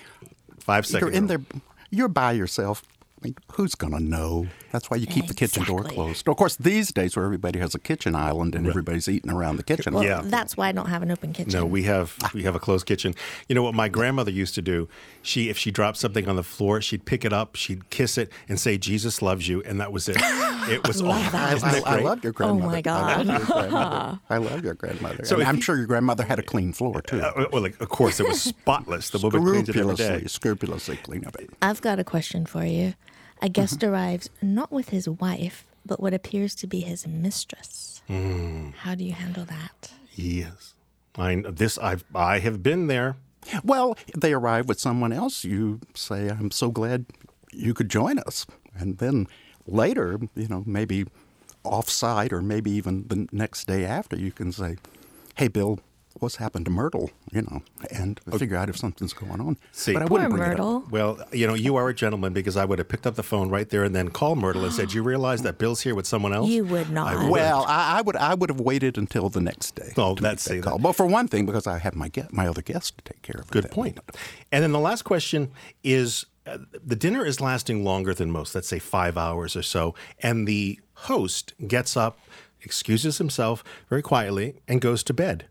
Five 0.60 0.86
seconds. 0.86 1.02
You're 1.02 1.12
seconds. 1.14 1.32
in 1.32 1.62
there, 1.62 1.62
you're 1.90 2.08
by 2.08 2.32
yourself. 2.34 2.84
I 3.24 3.28
mean, 3.28 3.36
who's 3.54 3.74
going 3.76 3.94
to 3.94 4.02
know? 4.04 4.48
That's 4.74 4.90
why 4.92 4.98
you 4.98 5.08
keep 5.08 5.28
the 5.28 5.34
kitchen 5.34 5.64
door 5.64 5.84
closed. 5.84 6.28
Of 6.28 6.36
course, 6.36 6.56
these 6.58 6.92
days 6.92 7.16
where 7.16 7.24
everybody 7.24 7.60
has 7.60 7.74
a 7.74 7.80
kitchen 7.80 8.16
island 8.16 8.54
and 8.56 8.68
everybody's 8.68 9.08
eating 9.08 9.32
around 9.32 9.56
the 9.58 9.64
kitchen. 9.64 9.94
Well, 9.94 10.04
Yeah. 10.04 10.22
that's 10.26 10.58
why 10.58 10.68
I 10.68 10.72
don't 10.74 10.88
have 10.90 11.02
an 11.04 11.12
open 11.12 11.32
kitchen. 11.32 11.54
No, 11.54 11.66
we 11.66 11.84
have 11.84 12.18
we 12.34 12.44
have 12.44 12.56
a 12.56 12.60
closed 12.60 12.86
kitchen. 12.86 13.14
You 13.48 13.56
know 13.56 13.64
what 13.64 13.76
my 13.76 13.88
grandmother 13.88 14.32
used 14.32 14.56
to 14.56 14.62
do? 14.62 14.90
She 15.22 15.48
if 15.50 15.58
she 15.58 15.72
dropped 15.72 15.98
something 16.00 16.28
on 16.28 16.36
the 16.36 16.44
floor, 16.44 16.82
she'd 16.82 17.06
pick 17.06 17.24
it 17.24 17.32
up, 17.32 17.56
she'd 17.56 17.90
kiss 17.92 18.18
it, 18.18 18.30
and 18.50 18.60
say 18.60 18.78
"Jesus 18.78 19.22
loves 19.22 19.48
you," 19.48 19.62
and 19.64 19.80
that 19.80 19.94
was 19.94 20.10
it. 20.10 20.18
It 20.20 20.86
was 20.88 21.02
all. 21.02 21.12
I, 21.12 21.54
Isn't 21.54 21.70
I, 21.70 21.72
that 21.80 21.88
I 21.88 21.94
great? 21.96 22.06
love 22.06 22.24
your 22.24 22.34
grandmother. 22.34 22.82
Oh 22.90 22.92
my 22.94 23.10
I 23.10 23.18
love 23.18 23.28
your 23.28 23.46
grandmother. 23.46 24.20
I 24.30 24.38
love 24.38 24.64
your 24.66 24.74
grandmother. 24.74 25.26
So 25.26 25.36
and 25.40 25.48
I'm 25.48 25.56
you- 25.58 25.62
sure 25.62 25.78
your 25.78 25.86
grandmother 25.86 26.24
had 26.24 26.40
a 26.40 26.44
clean 26.44 26.74
floor 26.74 27.02
too. 27.02 27.22
Uh, 27.22 27.46
well, 27.54 27.62
like, 27.62 27.80
of 27.80 27.90
course, 27.90 28.20
it 28.20 28.28
was 28.28 28.42
spotless. 28.42 29.12
The 29.12 29.20
woman 29.20 29.44
cleans 29.44 29.70
it 29.70 29.76
every 29.78 29.94
scrupulously, 29.96 30.28
scrupulously 30.28 30.98
clean 30.98 31.26
up. 31.26 31.38
I've 31.62 31.82
got 31.82 32.00
a 32.00 32.04
question 32.04 32.46
for 32.48 32.66
you. 32.66 32.96
A 33.44 33.50
guest 33.50 33.80
mm-hmm. 33.80 33.94
arrives 33.94 34.30
not 34.42 34.72
with 34.72 34.90
his 34.90 35.08
wife, 35.10 35.66
but 35.86 36.00
what 36.00 36.14
appears 36.14 36.56
to 36.56 36.66
be 36.66 36.80
his 36.80 37.06
mistress. 37.06 38.02
Mm. 38.10 38.74
How 38.74 38.96
do 38.96 39.04
you 39.04 39.12
handle 39.12 39.44
that? 39.44 39.92
Yes, 40.16 40.74
I 41.18 41.44
this 41.50 41.78
I've 41.78 42.06
I 42.16 42.40
have 42.40 42.64
been 42.64 42.88
there. 42.88 43.18
Well, 43.62 43.98
they 44.16 44.32
arrive 44.32 44.70
with 44.70 44.80
someone 44.80 45.12
else. 45.12 45.44
You 45.44 45.82
say, 45.94 46.30
"I'm 46.30 46.52
so 46.52 46.72
glad 46.72 47.06
you 47.52 47.74
could 47.74 47.90
join 47.90 48.18
us," 48.20 48.46
and 48.74 49.00
then 49.00 49.28
later, 49.68 50.20
you 50.36 50.48
know, 50.48 50.64
maybe 50.66 51.06
off-site 51.66 52.32
or 52.32 52.42
maybe 52.42 52.72
even 52.72 53.08
the 53.10 53.28
next 53.34 53.68
day 53.68 53.84
after, 53.84 54.16
you 54.16 54.32
can 54.32 54.54
say, 54.54 54.78
"Hey, 55.36 55.50
Bill, 55.50 55.80
what's 56.24 56.38
happened 56.38 56.66
to 56.66 56.72
Myrtle?" 56.72 57.12
You 57.32 57.44
know, 57.44 57.62
and 57.92 58.20
figure 58.38 58.58
out 58.58 58.70
if 58.70 58.78
something's 58.78 59.14
going 59.14 59.40
on. 59.40 59.58
See- 59.72 59.94
but 59.94 60.02
I 60.02 60.06
wouldn't 60.06 60.32
bring 60.32 60.42
it 60.42 60.46
up. 60.46 60.58
Myrtle. 60.58 60.84
Well, 60.90 61.20
you 61.32 61.46
know, 61.46 61.54
you 61.54 61.76
are 61.76 61.88
a 61.90 61.94
gentleman 61.94 62.34
because 62.34 62.58
I 62.58 62.66
would 62.66 62.80
have 62.80 62.88
picked 62.90 63.06
up 63.06 63.14
the 63.16 63.24
phone 63.24 63.50
right 63.50 63.70
there 63.70 63.84
and 63.84 63.94
then 63.96 64.10
called 64.10 64.40
Myrtle 64.40 64.64
and 64.66 64.74
said, 64.74 64.90
Do 64.90 64.96
"You 64.96 65.04
realize 65.04 65.44
that 65.44 65.58
Bill's 65.60 65.82
here 65.82 65.94
with 65.94 66.08
someone 66.08 66.34
else?" 66.34 66.50
You 66.50 66.66
would 66.66 66.90
not. 66.90 67.16
I. 67.16 67.30
Well, 67.30 67.66
I, 67.68 68.00
I 68.00 68.02
would 68.02 68.16
I 68.16 68.34
would 68.34 68.50
have 68.50 68.60
waited 68.60 68.98
until 68.98 69.30
the 69.30 69.42
next 69.42 69.76
day. 69.76 69.94
Oh, 69.98 70.16
to 70.16 70.22
that's- 70.22 70.50
make 70.50 70.62
that 70.64 70.70
call. 70.70 70.78
that- 70.80 70.84
But 70.84 70.94
for 70.94 71.06
one 71.06 71.28
thing, 71.28 71.46
because 71.46 71.68
I 71.68 71.78
have 71.78 71.96
my 71.96 72.08
get, 72.08 72.34
my 72.34 72.48
other 72.48 72.62
guest 72.64 72.98
to 72.98 73.04
take 73.14 73.22
care 73.22 73.40
of. 73.40 73.52
Good 73.52 73.70
point. 73.70 73.98
moment. 73.98 74.18
And 74.52 74.64
then 74.64 74.72
the 74.72 74.80
last 74.80 75.04
question 75.04 75.52
is 75.84 76.26
uh, 76.46 76.58
the 76.86 76.96
dinner 76.96 77.26
is 77.26 77.40
lasting 77.40 77.84
longer 77.84 78.14
than 78.14 78.30
most, 78.32 78.54
let's 78.56 78.68
say 78.68 78.80
five 78.80 79.18
hours 79.18 79.56
or 79.56 79.62
so. 79.64 79.96
And 80.20 80.48
the 80.48 80.80
host 80.94 81.54
gets 81.68 81.96
up, 81.96 82.20
excuses 82.62 83.18
himself 83.18 83.64
very 83.90 84.02
quietly, 84.02 84.56
and 84.68 84.82
goes 84.82 85.04
to 85.04 85.14
bed. 85.14 85.46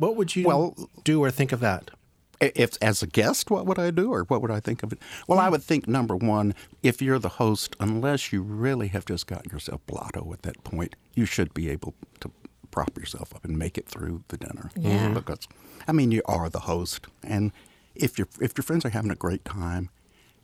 What 0.00 0.16
would 0.16 0.34
you 0.34 0.46
Well- 0.46 0.74
do 1.04 1.22
or 1.22 1.30
think 1.30 1.52
of 1.52 1.60
that? 1.60 1.90
If 2.40 2.78
as 2.80 3.02
a 3.02 3.06
guest, 3.06 3.50
what 3.50 3.66
would 3.66 3.78
I 3.78 3.90
do, 3.90 4.10
or 4.10 4.24
what 4.24 4.40
would 4.40 4.50
I 4.50 4.60
think 4.60 4.82
of 4.82 4.94
it? 4.94 4.98
Well, 5.28 5.38
I 5.38 5.44
hmm. 5.44 5.52
would 5.52 5.62
think 5.62 5.86
number 5.86 6.16
one, 6.16 6.54
if 6.82 7.02
you're 7.02 7.18
the 7.18 7.28
host, 7.28 7.76
unless 7.78 8.32
you 8.32 8.40
really 8.40 8.88
have 8.88 9.04
just 9.04 9.26
gotten 9.26 9.52
yourself 9.52 9.84
blotto 9.86 10.32
at 10.32 10.40
that 10.42 10.64
point, 10.64 10.96
you 11.14 11.26
should 11.26 11.52
be 11.52 11.68
able 11.68 11.94
to 12.20 12.30
prop 12.70 12.96
yourself 12.96 13.34
up 13.34 13.44
and 13.44 13.58
make 13.58 13.76
it 13.76 13.86
through 13.86 14.24
the 14.28 14.38
dinner. 14.38 14.70
Yeah. 14.74 15.08
Mm, 15.10 15.14
because, 15.14 15.46
I 15.86 15.92
mean, 15.92 16.12
you 16.12 16.22
are 16.24 16.48
the 16.48 16.60
host, 16.60 17.06
and 17.22 17.52
if 17.94 18.16
your 18.16 18.28
if 18.40 18.56
your 18.56 18.62
friends 18.62 18.86
are 18.86 18.90
having 18.90 19.10
a 19.10 19.16
great 19.16 19.44
time, 19.44 19.90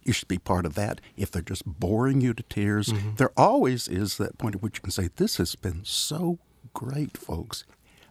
you 0.03 0.13
should 0.13 0.29
be 0.29 0.39
part 0.39 0.67
of 0.67 0.75
that. 0.75 1.01
If 1.17 1.31
they're 1.31 1.41
just 1.41 1.65
boring 1.65 2.21
you 2.21 2.35
to 2.35 2.43
tears, 2.43 2.89
mm-hmm. 2.89 3.15
there 3.17 3.33
always 3.39 3.89
is 3.89 4.19
that 4.19 4.37
point 4.37 4.57
at 4.57 4.63
which 4.63 4.77
you 4.77 4.83
can 4.83 4.91
say, 4.91 5.09
"This 5.17 5.39
has 5.39 5.55
been 5.55 5.81
so 5.85 6.41
great, 6.75 7.17
folks." 7.17 7.65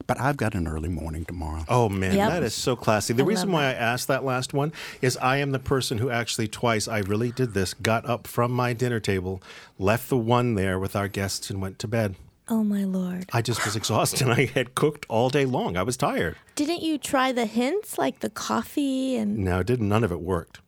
But 0.07 0.21
I've 0.21 0.37
got 0.37 0.53
an 0.53 0.67
early 0.67 0.89
morning 0.89 1.25
tomorrow. 1.25 1.63
Oh 1.67 1.89
man, 1.89 2.15
Yep. 2.15 2.29
that 2.29 2.43
is 2.43 2.53
so 2.53 2.75
classy. 2.75 3.13
The 3.13 3.23
I 3.23 3.25
reason 3.25 3.49
love 3.49 3.55
why 3.61 3.65
I 3.69 3.73
asked 3.73 4.07
that 4.07 4.23
last 4.23 4.53
one 4.53 4.71
is 5.01 5.17
I 5.17 5.37
am 5.37 5.51
the 5.51 5.59
person 5.59 5.97
who 5.97 6.09
actually 6.11 6.47
twice 6.47 6.87
I 6.87 6.99
really 6.99 7.31
did 7.31 7.53
this, 7.53 7.73
got 7.73 8.05
up 8.07 8.27
from 8.27 8.51
my 8.51 8.73
dinner 8.73 8.99
table, 8.99 9.41
left 9.79 10.09
the 10.09 10.17
one 10.17 10.53
there 10.55 10.77
with 10.79 10.95
our 10.95 11.07
guests 11.07 11.49
and 11.49 11.59
went 11.61 11.79
to 11.79 11.87
bed. 11.87 12.15
Oh 12.47 12.63
my 12.63 12.83
lord. 12.83 13.25
I 13.33 13.41
just 13.41 13.65
was 13.65 13.75
exhausted. 13.75 14.29
I 14.29 14.45
had 14.45 14.75
cooked 14.75 15.07
all 15.09 15.29
day 15.29 15.45
long. 15.45 15.75
I 15.77 15.81
was 15.81 15.97
tired. 15.97 16.35
Didn't 16.53 16.83
you 16.83 16.99
try 16.99 17.31
the 17.31 17.47
hints 17.47 17.97
like 17.97 18.19
the 18.19 18.29
coffee 18.29 19.15
and 19.15 19.39
No, 19.39 19.61
it 19.61 19.67
didn't. 19.67 19.89
None 19.89 20.03
of 20.03 20.11
it 20.11 20.21
worked. 20.21 20.59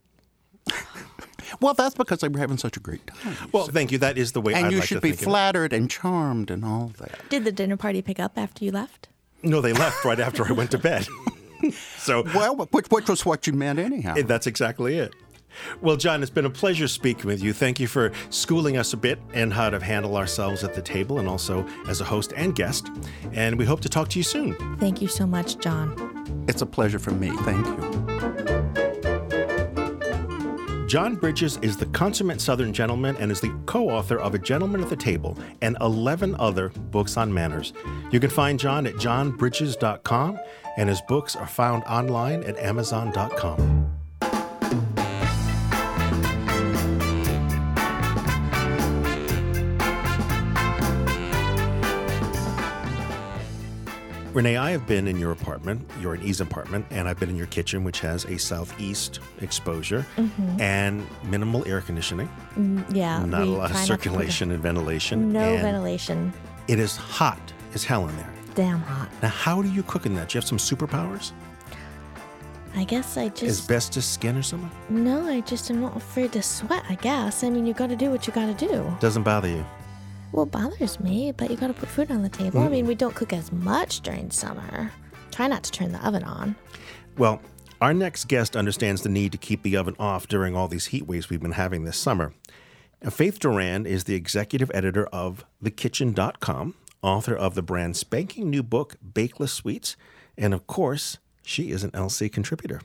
Well, 1.61 1.73
that's 1.73 1.95
because 1.95 2.19
they 2.19 2.27
were 2.27 2.39
having 2.39 2.57
such 2.57 2.75
a 2.75 2.79
great 2.81 3.07
time. 3.07 3.37
Well, 3.53 3.67
thank 3.67 3.93
you. 3.93 3.97
That 3.99 4.17
is 4.17 4.33
the 4.33 4.41
way 4.41 4.53
and 4.53 4.65
I'd 4.65 4.71
you 4.73 4.79
like 4.79 4.87
should 4.89 4.95
to 4.95 5.01
be 5.01 5.09
think 5.11 5.21
of 5.21 5.27
it. 5.27 5.29
flattered 5.29 5.71
and 5.73 5.89
charmed 5.89 6.51
and 6.51 6.65
all 6.65 6.91
that. 6.99 7.17
did 7.29 7.45
the 7.45 7.53
dinner 7.53 7.77
party 7.77 8.01
pick 8.01 8.19
up 8.19 8.33
after 8.37 8.65
you 8.65 8.71
left? 8.71 9.07
No, 9.43 9.61
they 9.61 9.73
left 9.73 10.03
right 10.03 10.19
after 10.19 10.45
I 10.45 10.51
went 10.51 10.71
to 10.71 10.77
bed. 10.77 11.07
so 11.97 12.23
Well, 12.35 12.55
which, 12.71 12.87
which 12.87 13.09
was 13.09 13.25
what 13.25 13.47
you 13.47 13.53
meant 13.53 13.79
anyhow. 13.79 14.15
that's 14.25 14.47
exactly 14.47 14.97
it. 14.97 15.13
Well, 15.81 15.95
John, 15.95 16.21
it's 16.21 16.29
been 16.31 16.45
a 16.45 16.49
pleasure 16.51 16.87
speaking 16.87 17.25
with 17.25 17.41
you. 17.41 17.51
Thank 17.53 17.79
you 17.79 17.87
for 17.87 18.11
schooling 18.29 18.77
us 18.77 18.93
a 18.93 18.97
bit 18.97 19.19
in 19.33 19.49
how 19.51 19.69
to 19.69 19.79
handle 19.83 20.15
ourselves 20.15 20.63
at 20.63 20.73
the 20.75 20.81
table 20.81 21.19
and 21.19 21.27
also 21.27 21.67
as 21.87 21.99
a 22.01 22.05
host 22.05 22.33
and 22.35 22.55
guest. 22.55 22.89
And 23.33 23.57
we 23.57 23.65
hope 23.65 23.81
to 23.81 23.89
talk 23.89 24.09
to 24.09 24.19
you 24.19 24.23
soon. 24.23 24.55
Thank 24.77 25.01
you 25.01 25.07
so 25.07 25.25
much, 25.25 25.57
John. 25.59 26.45
It's 26.47 26.61
a 26.61 26.65
pleasure 26.67 26.99
for 26.99 27.11
me. 27.11 27.31
Thank 27.37 27.65
you. 27.65 28.86
John 30.87 31.15
Bridges 31.15 31.57
is 31.61 31.75
the 31.75 31.85
consummate 31.87 32.39
Southern 32.39 32.71
gentleman 32.71 33.17
and 33.17 33.29
is 33.29 33.41
the 33.41 33.53
co 33.65 33.89
author 33.89 34.17
of 34.19 34.33
A 34.33 34.39
Gentleman 34.39 34.81
at 34.81 34.89
the 34.89 34.95
Table 34.95 35.37
and 35.61 35.75
11 35.81 36.35
other 36.39 36.69
books 36.69 37.17
on 37.17 37.33
manners. 37.33 37.73
You 38.09 38.21
can 38.21 38.29
find 38.29 38.57
John 38.57 38.87
at 38.87 38.93
johnbridges.com, 38.93 40.39
and 40.77 40.87
his 40.87 41.01
books 41.01 41.35
are 41.35 41.47
found 41.47 41.83
online 41.83 42.43
at 42.43 42.57
amazon.com. 42.57 43.76
Renee, 54.37 54.55
I 54.55 54.69
have 54.69 54.85
been 54.85 55.07
in 55.07 55.17
your 55.17 55.31
apartment, 55.31 55.89
you're 55.99 56.13
and 56.13 56.23
E's 56.23 56.41
apartment, 56.41 56.85
and 56.91 57.07
I've 57.07 57.19
been 57.19 57.31
in 57.31 57.35
your 57.35 57.47
kitchen, 57.47 57.83
which 57.83 58.01
has 58.01 58.23
a 58.25 58.37
southeast 58.37 59.19
exposure 59.41 60.05
mm-hmm. 60.15 60.61
and 60.61 61.07
minimal 61.23 61.67
air 61.67 61.81
conditioning, 61.81 62.29
mm, 62.55 62.85
Yeah. 62.95 63.25
not 63.25 63.41
a 63.41 63.45
lot 63.45 63.71
of 63.71 63.71
try 63.71 63.79
not 63.79 63.87
to 63.87 63.93
put 63.93 64.03
circulation 64.03 64.51
and 64.51 64.61
ventilation. 64.61 65.33
No 65.33 65.39
and 65.39 65.61
ventilation. 65.63 66.31
It 66.67 66.77
is 66.77 66.95
hot 66.95 67.41
as 67.73 67.83
hell 67.83 68.07
in 68.07 68.15
there. 68.15 68.31
Damn 68.53 68.79
hot. 68.81 69.09
Now, 69.23 69.29
how 69.29 69.63
do 69.63 69.71
you 69.71 69.81
cook 69.81 70.05
in 70.05 70.13
that? 70.13 70.29
Do 70.29 70.35
you 70.35 70.41
have 70.41 70.47
some 70.47 70.59
superpowers? 70.59 71.31
I 72.75 72.83
guess 72.83 73.17
I 73.17 73.29
just 73.29 73.67
Asbestos 73.67 74.05
skin 74.05 74.37
or 74.37 74.43
something? 74.43 74.69
no. 74.87 75.25
I 75.25 75.41
just 75.41 75.71
am 75.71 75.81
not 75.81 75.97
afraid 75.97 76.33
to 76.33 76.43
sweat. 76.43 76.83
I 76.87 76.93
guess. 76.93 77.43
I 77.43 77.49
mean, 77.49 77.65
you 77.65 77.73
got 77.73 77.89
to 77.89 77.95
do 77.95 78.11
what 78.11 78.27
you 78.27 78.33
got 78.33 78.55
to 78.55 78.67
do. 78.67 78.95
Doesn't 78.99 79.23
bother 79.23 79.47
you. 79.47 79.65
Well, 80.37 80.45
bothers 80.45 80.99
me, 80.99 81.31
but 81.31 81.49
you 81.49 81.57
got 81.57 81.65
to 81.69 81.73
put 81.73 81.89
food 81.89 82.11
on 82.11 82.21
the 82.21 82.29
table. 82.29 82.59
I 82.59 82.67
mean, 82.67 82.85
mm. 82.85 82.89
we 82.89 82.93
don't 82.93 83.15
cook 83.15 83.33
as 83.33 83.51
much 83.51 84.01
during 84.01 84.29
summer. 84.29 84.91
Try 85.31 85.47
not 85.47 85.63
to 85.63 85.71
turn 85.71 85.93
the 85.93 86.07
oven 86.07 86.23
on. 86.23 86.55
Well, 87.17 87.41
our 87.81 87.91
next 87.91 88.27
guest 88.27 88.55
understands 88.55 89.01
the 89.01 89.09
need 89.09 89.31
to 89.31 89.39
keep 89.39 89.63
the 89.63 89.75
oven 89.75 89.95
off 89.97 90.27
during 90.27 90.55
all 90.55 90.67
these 90.67 90.85
heat 90.85 91.07
waves 91.07 91.31
we've 91.31 91.41
been 91.41 91.53
having 91.53 91.85
this 91.85 91.97
summer. 91.97 92.35
Faith 93.09 93.39
Durand 93.39 93.87
is 93.87 94.03
the 94.03 94.13
executive 94.13 94.69
editor 94.75 95.07
of 95.07 95.43
TheKitchn.com, 95.63 96.75
author 97.01 97.35
of 97.35 97.55
the 97.55 97.63
brand 97.63 97.97
spanking 97.97 98.51
new 98.51 98.61
book, 98.61 98.97
Bakeless 99.03 99.49
Sweets, 99.49 99.97
and 100.37 100.53
of 100.53 100.67
course, 100.67 101.17
she 101.41 101.71
is 101.71 101.83
an 101.83 101.89
LC 101.91 102.31
contributor. 102.31 102.81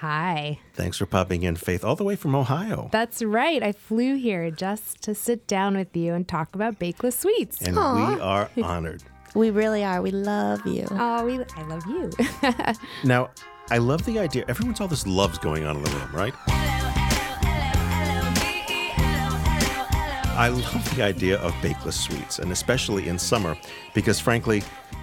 Hi. 0.00 0.58
Thanks 0.72 0.96
for 0.96 1.04
popping 1.04 1.42
in, 1.42 1.56
Faith, 1.56 1.84
all 1.84 1.94
the 1.94 2.04
way 2.04 2.16
from 2.16 2.34
Ohio. 2.34 2.88
That's 2.90 3.22
right. 3.22 3.62
I 3.62 3.72
flew 3.72 4.16
here 4.16 4.50
just 4.50 5.02
to 5.02 5.14
sit 5.14 5.46
down 5.46 5.76
with 5.76 5.94
you 5.94 6.14
and 6.14 6.26
talk 6.26 6.54
about 6.54 6.78
bakeless 6.78 7.18
sweets. 7.18 7.60
And 7.60 7.76
we 7.76 8.18
are 8.18 8.48
honored. 8.62 9.02
We 9.34 9.50
really 9.50 9.84
are. 9.84 10.00
We 10.00 10.10
love 10.10 10.66
you. 10.66 10.86
Oh, 10.90 11.26
we, 11.26 11.44
I 11.54 11.62
love 11.64 11.86
you. 11.86 12.10
Now, 13.04 13.28
I 13.70 13.76
love 13.76 14.06
the 14.06 14.18
idea. 14.18 14.46
Everyone's 14.48 14.80
all 14.80 14.88
this 14.88 15.06
loves 15.06 15.36
going 15.36 15.66
on 15.66 15.76
in 15.76 15.82
the 15.82 15.90
room, 15.90 16.10
right? 16.14 16.32
I 20.34 20.48
love 20.48 20.96
the 20.96 21.02
idea 21.02 21.38
of 21.40 21.52
bakeless 21.60 21.92
sweets, 21.92 22.38
and 22.38 22.50
especially 22.52 23.08
in 23.08 23.18
summer, 23.18 23.54
because 23.92 24.18
frankly, 24.18 24.62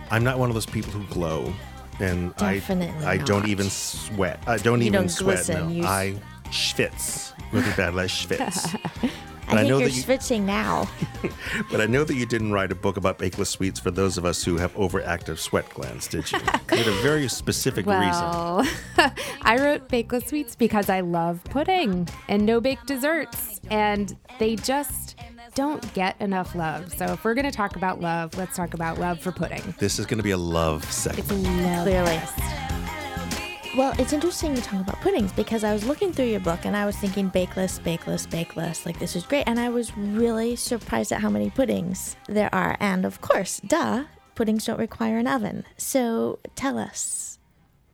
I'm 0.10 0.24
not 0.24 0.40
one 0.40 0.50
of 0.50 0.56
those 0.56 0.66
people 0.66 0.92
who 0.92 1.06
glow, 1.14 1.54
and 2.00 2.36
Definitely 2.36 3.06
I 3.06 3.14
I 3.14 3.18
don't 3.18 3.48
even 3.48 3.70
sweat. 3.70 4.40
I 4.48 4.58
don't 4.58 4.80
You 4.82 4.88
even 4.88 5.02
don't 5.02 5.10
sweat. 5.10 5.36
glisten, 5.38 5.68
no, 5.68 5.74
you 5.74 5.84
s- 5.84 5.90
I 5.90 6.16
schwitz 6.50 7.34
really 7.52 7.72
bad. 7.78 7.94
I 7.98 8.06
schwitz. 8.08 8.76
I 9.04 9.10
But 9.52 9.54
I 9.54 9.58
think 9.60 9.70
know 9.70 9.78
you're 9.80 9.88
that 9.88 9.96
you- 9.96 10.02
switching 10.02 10.46
now. 10.46 10.90
But 11.72 11.80
I 11.82 11.86
know 11.86 12.04
that 12.04 12.16
you 12.16 12.26
didn't 12.26 12.52
write 12.52 12.72
a 12.72 12.76
book 12.76 12.98
about 12.98 13.18
bakeless 13.18 13.48
sweets 13.48 13.80
for 13.80 13.92
those 13.92 14.18
of 14.18 14.26
us 14.26 14.44
who 14.44 14.58
have 14.58 14.74
overactive 14.76 15.38
sweat 15.40 15.70
glands, 15.70 16.08
did 16.08 16.30
you? 16.32 16.40
You 16.72 16.78
had 16.84 16.88
a 16.88 17.02
very 17.02 17.28
specific 17.30 17.86
reason. 17.86 18.02
well, 18.10 18.66
I 19.42 19.58
wrote 19.58 19.88
bakeless 19.90 20.28
sweets 20.28 20.56
because 20.56 20.90
I 20.90 21.00
love 21.00 21.42
pudding 21.46 22.08
and 22.28 22.46
no 22.46 22.60
bake 22.62 22.86
desserts, 22.86 23.60
and 23.72 24.16
they 24.38 24.58
just 24.58 25.07
don't 25.58 25.92
get 25.96 26.16
enough 26.22 26.54
love. 26.54 26.94
So 26.94 27.06
if 27.06 27.24
we're 27.24 27.34
going 27.34 27.50
to 27.50 27.52
talk 27.52 27.76
about 27.76 28.00
love, 28.00 28.38
let's 28.38 28.56
talk 28.56 28.76
about 28.76 29.00
love 29.00 29.20
for 29.20 29.32
pudding. 29.32 29.74
This 29.80 29.98
is 29.98 30.06
going 30.06 30.20
to 30.20 30.24
be 30.24 30.30
a 30.30 30.38
love 30.38 30.86
segment. 30.92 31.32
It's 31.32 31.66
love. 31.66 31.88
Clearly. 31.88 32.20
Well, 33.76 33.96
it's 33.98 34.14
interesting 34.14 34.56
you 34.56 34.62
talk 34.62 34.82
about 34.82 35.02
puddings 35.02 35.34
because 35.34 35.64
I 35.64 35.74
was 35.74 35.84
looking 35.84 36.14
through 36.14 36.28
your 36.28 36.42
book 36.42 36.64
and 36.66 36.78
I 36.78 36.86
was 36.86 36.96
thinking 36.96 37.32
bakeless, 37.32 37.80
bakeless, 37.80 38.28
bakeless. 38.28 38.86
Like, 38.86 39.00
this 39.00 39.16
is 39.16 39.24
great. 39.24 39.46
And 39.48 39.60
I 39.60 39.70
was 39.70 39.98
really 39.98 40.56
surprised 40.56 41.12
at 41.12 41.22
how 41.22 41.30
many 41.32 41.50
puddings 41.50 42.16
there 42.28 42.54
are. 42.54 42.78
And 42.80 43.04
of 43.04 43.22
course, 43.22 43.60
duh, 43.66 44.04
puddings 44.36 44.66
don't 44.66 44.78
require 44.78 45.18
an 45.18 45.26
oven. 45.26 45.66
So 45.76 46.38
tell 46.56 46.78
us, 46.78 47.40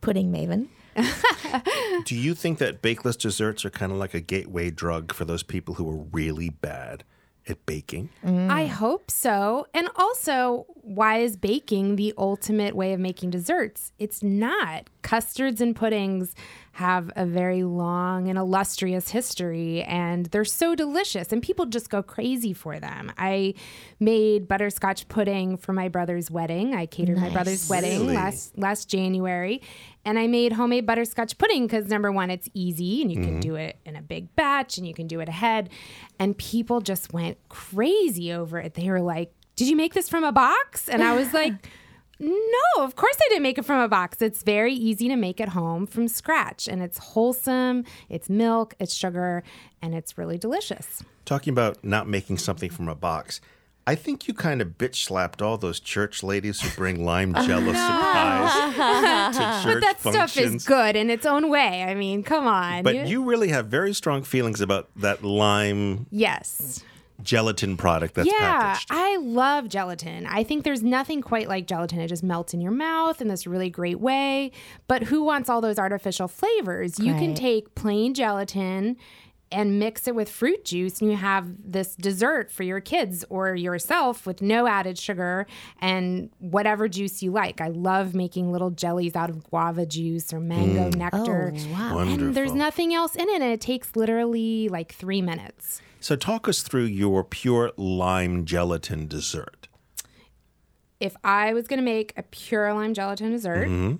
pudding 0.01 0.33
maven. 0.33 0.67
Do 2.05 2.13
you 2.13 2.35
think 2.35 2.57
that 2.57 2.81
bakeless 2.81 3.17
desserts 3.17 3.63
are 3.63 3.69
kind 3.69 3.93
of 3.93 3.97
like 3.97 4.13
a 4.13 4.19
gateway 4.19 4.69
drug 4.69 5.13
for 5.13 5.23
those 5.23 5.43
people 5.43 5.75
who 5.75 5.89
are 5.89 6.03
really 6.11 6.49
bad 6.49 7.05
at 7.47 7.65
baking? 7.65 8.09
I 8.23 8.65
hope 8.65 9.11
so. 9.11 9.67
And 9.73 9.89
also, 9.95 10.65
why 10.81 11.17
is 11.19 11.35
baking 11.37 11.95
the 11.95 12.13
ultimate 12.17 12.75
way 12.75 12.93
of 12.93 12.99
making 12.99 13.31
desserts? 13.31 13.91
It's 13.99 14.23
not. 14.23 14.89
Custards 15.01 15.61
and 15.61 15.75
puddings 15.75 16.35
have 16.73 17.11
a 17.15 17.23
very 17.23 17.63
long 17.63 18.27
and 18.27 18.37
illustrious 18.37 19.09
history, 19.09 19.83
and 19.83 20.25
they're 20.27 20.43
so 20.43 20.73
delicious, 20.73 21.31
and 21.31 21.39
people 21.39 21.67
just 21.67 21.87
go 21.87 22.01
crazy 22.01 22.51
for 22.51 22.79
them. 22.79 23.11
I 23.15 23.53
made 23.99 24.47
butterscotch 24.47 25.07
pudding 25.07 25.55
for 25.55 25.71
my 25.71 25.87
brother's 25.87 26.31
wedding. 26.31 26.73
I 26.73 26.87
catered 26.87 27.19
my 27.19 27.29
brother's 27.29 27.69
wedding 27.69 28.01
Really? 28.01 28.15
last 28.15 28.57
last 28.57 28.89
January, 28.89 29.61
and 30.03 30.17
I 30.17 30.25
made 30.25 30.53
homemade 30.53 30.87
butterscotch 30.87 31.37
pudding 31.37 31.67
because 31.67 31.89
number 31.89 32.11
one, 32.11 32.31
it's 32.31 32.49
easy 32.55 33.03
and 33.03 33.11
you 33.11 33.17
can 33.17 33.33
mm-hmm. 33.33 33.39
do 33.41 33.55
it 33.55 33.77
in 33.85 33.95
a 33.95 34.01
big 34.01 34.35
batch 34.35 34.79
and 34.79 34.87
you 34.87 34.95
can 34.95 35.05
do 35.05 35.19
it 35.19 35.29
ahead. 35.29 35.69
And 36.17 36.35
people 36.35 36.81
just 36.81 37.13
went 37.13 37.37
crazy 37.49 38.33
over 38.33 38.57
it. 38.57 38.73
They 38.73 38.89
were 38.89 39.01
like, 39.01 39.31
"Did 39.55 39.67
you 39.67 39.75
make 39.75 39.93
this 39.93 40.09
from 40.09 40.23
a 40.23 40.31
box?" 40.31 40.89
And 40.89 41.03
I 41.03 41.15
was 41.15 41.33
like. 41.33 41.53
No, 42.23 42.83
of 42.83 42.95
course 42.95 43.15
I 43.19 43.29
didn't 43.29 43.43
make 43.43 43.57
it 43.57 43.65
from 43.65 43.81
a 43.81 43.87
box. 43.89 44.21
It's 44.21 44.43
very 44.43 44.73
easy 44.73 45.09
to 45.09 45.15
make 45.15 45.41
at 45.41 45.49
home 45.49 45.85
from 45.85 46.07
scratch, 46.07 46.67
and 46.67 46.81
it's 46.81 46.97
wholesome. 46.97 47.83
It's 48.09 48.29
milk, 48.29 48.75
it's 48.79 48.93
sugar, 48.93 49.43
and 49.81 49.93
it's 49.93 50.17
really 50.17 50.37
delicious. 50.37 51.03
Talking 51.25 51.51
about 51.51 51.83
not 51.83 52.07
making 52.07 52.37
something 52.37 52.69
from 52.69 52.87
a 52.87 52.95
box, 52.95 53.41
I 53.85 53.95
think 53.95 54.29
you 54.29 54.33
kind 54.33 54.61
of 54.61 54.77
bitch 54.77 55.03
slapped 55.03 55.41
all 55.41 55.57
those 55.57 55.81
church 55.81 56.23
ladies 56.23 56.61
who 56.61 56.69
bring 56.77 57.03
lime 57.03 57.33
jello 57.45 57.73
surprise 57.73 59.35
to 59.35 59.41
church 59.63 59.73
But 59.75 59.81
That 59.81 59.99
stuff 59.99 60.37
is 60.37 60.63
good 60.63 60.95
in 60.95 61.09
its 61.09 61.25
own 61.25 61.49
way. 61.49 61.83
I 61.83 61.93
mean, 61.93 62.23
come 62.23 62.47
on. 62.47 62.83
But 62.83 63.07
you 63.07 63.23
really 63.25 63.49
have 63.49 63.67
very 63.67 63.93
strong 63.93 64.23
feelings 64.23 64.61
about 64.61 64.89
that 64.95 65.23
lime 65.23 66.07
yes. 66.11 66.81
Gelatin 67.21 67.77
product 67.77 68.15
that's 68.15 68.27
yeah, 68.27 68.39
packaged. 68.39 68.87
I 68.89 69.17
love 69.17 69.69
gelatin. 69.69 70.25
I 70.25 70.43
think 70.43 70.63
there's 70.63 70.83
nothing 70.83 71.21
quite 71.21 71.47
like 71.47 71.67
gelatin. 71.67 71.99
It 71.99 72.07
just 72.07 72.23
melts 72.23 72.53
in 72.53 72.61
your 72.61 72.71
mouth 72.71 73.21
in 73.21 73.27
this 73.27 73.45
really 73.45 73.69
great 73.69 73.99
way. 73.99 74.51
But 74.87 75.03
who 75.03 75.23
wants 75.23 75.49
all 75.49 75.61
those 75.61 75.79
artificial 75.79 76.27
flavors? 76.27 76.99
You 76.99 77.13
can 77.13 77.35
take 77.35 77.75
plain 77.75 78.13
gelatin 78.13 78.97
and 79.53 79.77
mix 79.79 80.07
it 80.07 80.15
with 80.15 80.29
fruit 80.29 80.65
juice 80.65 80.99
and 80.99 81.11
you 81.11 81.15
have 81.15 81.47
this 81.63 81.95
dessert 81.95 82.51
for 82.51 82.63
your 82.63 82.79
kids 82.79 83.23
or 83.29 83.53
yourself 83.53 84.25
with 84.25 84.41
no 84.41 84.67
added 84.67 84.97
sugar 84.97 85.45
and 85.79 86.31
whatever 86.39 86.87
juice 86.87 87.21
you 87.21 87.31
like. 87.31 87.61
I 87.61 87.67
love 87.67 88.15
making 88.15 88.51
little 88.51 88.71
jellies 88.71 89.15
out 89.15 89.29
of 89.29 89.43
guava 89.43 89.85
juice 89.85 90.33
or 90.33 90.39
mango 90.39 90.89
mm. 90.89 90.95
nectar. 90.95 91.53
Oh, 91.55 91.71
wow. 91.71 91.99
And 91.99 92.33
there's 92.33 92.53
nothing 92.53 92.93
else 92.93 93.15
in 93.15 93.29
it 93.29 93.41
and 93.41 93.53
it 93.53 93.61
takes 93.61 93.95
literally 93.95 94.69
like 94.69 94.91
3 94.91 95.21
minutes. 95.21 95.81
So 96.03 96.17
talk 96.17 96.49
us 96.49 96.63
through 96.63 96.83
your 96.83 97.23
pure 97.23 97.71
lime 97.77 98.43
gelatin 98.43 99.07
dessert. 99.07 99.69
if 100.99 101.15
I 101.23 101.53
was 101.53 101.67
going 101.67 101.79
to 101.79 101.83
make 101.83 102.13
a 102.17 102.23
pure 102.23 102.73
lime 102.73 102.93
gelatin 102.93 103.31
dessert, 103.31 103.69
mm-hmm. 103.69 103.95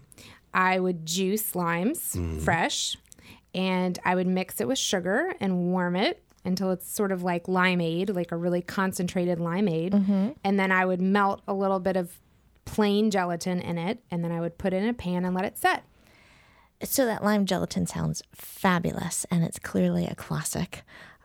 I 0.53 0.79
would 0.79 1.05
juice 1.05 1.55
limes 1.55 2.15
mm-hmm. 2.15 2.39
fresh 2.39 2.97
and 3.55 3.97
I 4.03 4.15
would 4.15 4.27
mix 4.27 4.59
it 4.59 4.67
with 4.67 4.77
sugar 4.77 5.33
and 5.39 5.71
warm 5.71 5.95
it 5.95 6.21
until 6.43 6.71
it's 6.71 6.89
sort 6.89 7.13
of 7.13 7.23
like 7.23 7.45
limeade, 7.45 8.13
like 8.13 8.33
a 8.33 8.37
really 8.37 8.61
concentrated 8.61 9.39
limeade. 9.39 9.91
Mm-hmm. 9.91 10.29
And 10.43 10.59
then 10.59 10.73
I 10.73 10.85
would 10.85 11.01
melt 11.01 11.41
a 11.47 11.53
little 11.53 11.79
bit 11.79 11.95
of 11.95 12.19
plain 12.65 13.11
gelatin 13.11 13.61
in 13.61 13.77
it 13.77 13.99
and 14.11 14.25
then 14.25 14.31
I 14.33 14.41
would 14.41 14.57
put 14.57 14.73
it 14.73 14.83
in 14.83 14.89
a 14.89 14.93
pan 14.93 15.23
and 15.23 15.33
let 15.33 15.45
it 15.45 15.57
set. 15.57 15.83
So 16.83 17.05
that 17.05 17.23
lime 17.23 17.45
gelatin 17.45 17.87
sounds 17.87 18.23
fabulous, 18.35 19.25
and 19.31 19.41
it's 19.41 19.57
clearly 19.57 20.05
a 20.05 20.15
classic. 20.15 20.83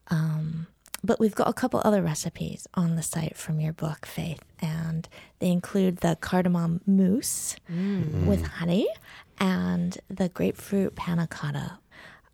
Um, 0.09 0.67
but 1.05 1.21
we've 1.21 1.35
got 1.35 1.49
a 1.49 1.53
couple 1.53 1.81
other 1.85 2.03
recipes 2.03 2.67
on 2.75 2.97
the 2.97 3.03
site 3.03 3.37
from 3.37 3.61
your 3.61 3.73
book, 3.73 4.05
Faith, 4.05 4.43
and 4.61 5.09
they 5.39 5.49
include 5.51 5.99
the 5.99 6.17
cardamom 6.21 6.81
mousse 6.87 7.57
mm. 7.71 8.27
with 8.27 8.45
honey 8.45 8.89
and 9.39 9.99
the 10.09 10.29
grapefruit 10.29 10.97
panna 10.97 11.27
cotta. 11.27 11.79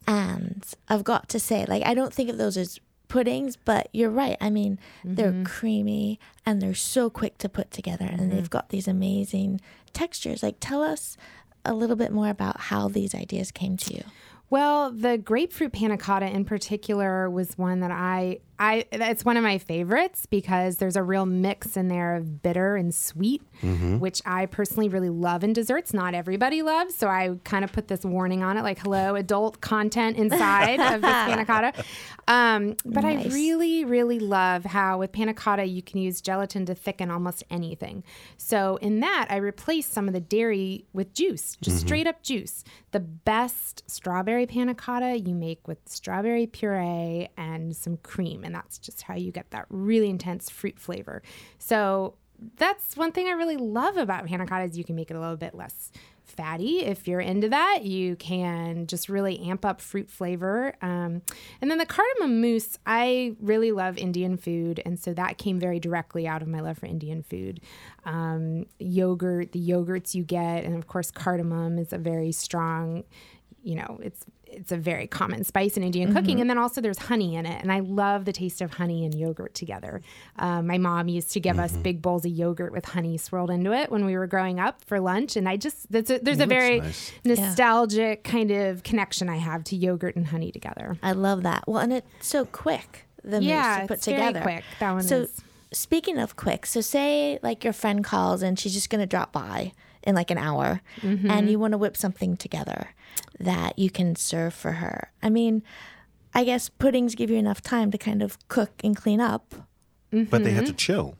And 0.06 0.64
I've 0.88 1.04
got 1.04 1.28
to 1.30 1.40
say, 1.40 1.66
like, 1.66 1.84
I 1.84 1.94
don't 1.94 2.12
think 2.12 2.30
of 2.30 2.38
those 2.38 2.56
as 2.56 2.80
puddings, 3.08 3.56
but 3.56 3.88
you're 3.92 4.10
right. 4.10 4.36
I 4.40 4.50
mean, 4.50 4.78
they're 5.04 5.30
mm-hmm. 5.30 5.44
creamy 5.44 6.18
and 6.44 6.60
they're 6.60 6.74
so 6.74 7.10
quick 7.10 7.38
to 7.38 7.48
put 7.48 7.70
together, 7.70 8.06
and 8.06 8.32
they've 8.32 8.40
mm-hmm. 8.40 8.46
got 8.46 8.70
these 8.70 8.88
amazing 8.88 9.60
textures. 9.92 10.42
Like, 10.42 10.56
tell 10.60 10.82
us 10.82 11.16
a 11.64 11.74
little 11.74 11.96
bit 11.96 12.12
more 12.12 12.28
about 12.28 12.60
how 12.60 12.88
these 12.88 13.14
ideas 13.14 13.50
came 13.50 13.76
to 13.78 13.94
you. 13.94 14.04
Well, 14.50 14.92
the 14.92 15.18
grapefruit 15.18 15.72
panna 15.72 15.96
cotta 15.96 16.26
in 16.26 16.44
particular 16.44 17.28
was 17.28 17.56
one 17.58 17.80
that 17.80 17.90
I 17.90 18.40
I 18.58 18.84
it's 18.92 19.24
one 19.24 19.36
of 19.36 19.42
my 19.42 19.58
favorites 19.58 20.26
because 20.26 20.76
there's 20.76 20.96
a 20.96 21.02
real 21.02 21.26
mix 21.26 21.76
in 21.76 21.88
there 21.88 22.14
of 22.14 22.42
bitter 22.42 22.76
and 22.76 22.94
sweet, 22.94 23.42
which 23.98 24.22
I 24.24 24.46
personally 24.46 24.88
really 24.88 25.10
love 25.10 25.42
in 25.42 25.52
desserts. 25.52 25.92
Not 25.92 26.14
everybody 26.14 26.62
loves, 26.62 26.94
so 26.94 27.08
I 27.08 27.36
kind 27.44 27.64
of 27.64 27.72
put 27.72 27.88
this 27.88 28.04
warning 28.04 28.42
on 28.44 28.56
it, 28.56 28.62
like 28.62 28.78
"Hello, 28.78 29.16
adult 29.16 29.60
content 29.60 30.16
inside 30.16 30.78
of 30.80 31.00
this 31.00 31.10
panna 31.26 31.44
cotta." 31.44 31.72
Um, 32.28 32.76
but 32.84 33.04
I 33.04 33.24
really, 33.24 33.84
really 33.84 34.18
love 34.18 34.64
how 34.64 34.98
with 34.98 35.12
panna 35.12 35.34
cotta 35.34 35.64
you 35.64 35.82
can 35.82 36.00
use 36.00 36.20
gelatin 36.20 36.64
to 36.66 36.74
thicken 36.74 37.10
almost 37.10 37.42
anything. 37.50 38.04
So 38.36 38.76
in 38.76 39.00
that, 39.00 39.26
I 39.30 39.36
replaced 39.36 39.92
some 39.92 40.06
of 40.08 40.14
the 40.14 40.20
dairy 40.20 40.84
with 40.92 41.12
juice, 41.12 41.56
just 41.60 41.80
straight 41.80 42.06
up 42.06 42.22
juice. 42.22 42.64
The 42.92 43.00
best 43.00 43.82
strawberry 43.90 44.46
panna 44.46 44.74
cotta 44.74 45.18
you 45.18 45.34
make 45.34 45.66
with 45.66 45.78
strawberry 45.86 46.46
puree 46.46 47.28
and 47.36 47.74
some 47.74 47.96
cream, 47.98 48.43
and 48.44 48.54
that's 48.54 48.78
just 48.78 49.02
how 49.02 49.14
you 49.14 49.32
get 49.32 49.50
that 49.50 49.66
really 49.68 50.10
intense 50.10 50.50
fruit 50.50 50.78
flavor. 50.78 51.22
So 51.58 52.14
that's 52.56 52.96
one 52.96 53.12
thing 53.12 53.28
I 53.28 53.32
really 53.32 53.56
love 53.56 53.96
about 53.96 54.26
panna 54.26 54.46
cotta 54.46 54.64
is 54.64 54.76
you 54.76 54.84
can 54.84 54.96
make 54.96 55.10
it 55.10 55.16
a 55.16 55.20
little 55.20 55.36
bit 55.36 55.54
less 55.54 55.90
fatty 56.24 56.80
if 56.80 57.06
you're 57.06 57.20
into 57.20 57.48
that. 57.50 57.80
You 57.84 58.16
can 58.16 58.86
just 58.86 59.08
really 59.08 59.38
amp 59.40 59.64
up 59.64 59.80
fruit 59.80 60.10
flavor. 60.10 60.74
Um, 60.82 61.22
and 61.60 61.70
then 61.70 61.78
the 61.78 61.86
cardamom 61.86 62.40
mousse, 62.40 62.78
I 62.86 63.36
really 63.40 63.72
love 63.72 63.98
Indian 63.98 64.36
food, 64.36 64.80
and 64.84 64.98
so 64.98 65.14
that 65.14 65.38
came 65.38 65.60
very 65.60 65.78
directly 65.78 66.26
out 66.26 66.42
of 66.42 66.48
my 66.48 66.60
love 66.60 66.78
for 66.78 66.86
Indian 66.86 67.22
food. 67.22 67.60
Um, 68.04 68.66
yogurt, 68.78 69.52
the 69.52 69.60
yogurts 69.60 70.14
you 70.14 70.24
get, 70.24 70.64
and 70.64 70.74
of 70.74 70.86
course 70.86 71.10
cardamom 71.10 71.78
is 71.78 71.92
a 71.92 71.98
very 71.98 72.32
strong 72.32 73.04
you 73.64 73.74
know, 73.74 73.98
it's 74.02 74.26
it's 74.56 74.72
a 74.72 74.76
very 74.76 75.06
common 75.06 75.44
spice 75.44 75.76
in 75.76 75.82
Indian 75.82 76.08
mm-hmm. 76.08 76.18
cooking. 76.18 76.40
And 76.40 76.48
then 76.48 76.58
also 76.58 76.80
there's 76.80 76.98
honey 76.98 77.36
in 77.36 77.46
it, 77.46 77.60
and 77.62 77.72
I 77.72 77.80
love 77.80 78.24
the 78.24 78.32
taste 78.32 78.60
of 78.60 78.74
honey 78.74 79.04
and 79.04 79.14
yogurt 79.14 79.54
together. 79.54 80.02
Um, 80.38 80.66
my 80.66 80.78
mom 80.78 81.08
used 81.08 81.32
to 81.32 81.40
give 81.40 81.56
mm-hmm. 81.56 81.64
us 81.64 81.76
big 81.76 82.02
bowls 82.02 82.24
of 82.24 82.32
yogurt 82.32 82.72
with 82.72 82.84
honey 82.84 83.16
swirled 83.18 83.50
into 83.50 83.72
it 83.72 83.90
when 83.90 84.04
we 84.04 84.16
were 84.16 84.26
growing 84.26 84.60
up 84.60 84.82
for 84.84 85.00
lunch, 85.00 85.36
and 85.36 85.48
I 85.48 85.56
just 85.56 85.86
a, 85.86 86.02
there's 86.02 86.40
a 86.40 86.46
very 86.46 86.80
nice. 86.80 87.12
nostalgic 87.24 88.22
yeah. 88.24 88.30
kind 88.30 88.50
of 88.50 88.82
connection 88.82 89.28
I 89.28 89.36
have 89.36 89.64
to 89.64 89.76
yogurt 89.76 90.16
and 90.16 90.26
honey 90.26 90.52
together. 90.52 90.98
I 91.02 91.12
love 91.12 91.42
that. 91.42 91.64
Well, 91.66 91.78
and 91.78 91.92
it's 91.92 92.26
so 92.26 92.44
quick. 92.44 93.06
The 93.22 93.42
yeah, 93.42 93.80
to 93.80 93.86
put 93.86 93.94
it's 93.94 94.04
together. 94.04 94.40
Very 94.40 94.42
quick. 94.42 94.64
That 94.80 94.92
one 94.92 95.02
so, 95.02 95.22
is. 95.22 95.40
Speaking 95.72 96.18
of 96.18 96.36
quick, 96.36 96.66
so 96.66 96.80
say 96.80 97.40
like 97.42 97.64
your 97.64 97.72
friend 97.72 98.04
calls 98.04 98.42
and 98.42 98.56
she's 98.58 98.74
just 98.74 98.90
going 98.90 99.00
to 99.00 99.06
drop 99.06 99.32
by 99.32 99.72
in 100.06 100.14
like 100.14 100.30
an 100.30 100.38
hour 100.38 100.80
mm-hmm. 101.00 101.30
and 101.30 101.50
you 101.50 101.58
want 101.58 101.72
to 101.72 101.78
whip 101.78 101.96
something 101.96 102.36
together 102.36 102.90
that 103.38 103.78
you 103.78 103.90
can 103.90 104.16
serve 104.16 104.54
for 104.54 104.72
her. 104.72 105.10
I 105.22 105.30
mean, 105.30 105.62
I 106.34 106.44
guess 106.44 106.68
puddings 106.68 107.14
give 107.14 107.30
you 107.30 107.36
enough 107.36 107.62
time 107.62 107.90
to 107.90 107.98
kind 107.98 108.22
of 108.22 108.38
cook 108.48 108.72
and 108.82 108.96
clean 108.96 109.20
up. 109.20 109.54
Mm-hmm. 110.12 110.24
But 110.24 110.44
they 110.44 110.52
have 110.52 110.66
to 110.66 110.72
chill. 110.72 111.16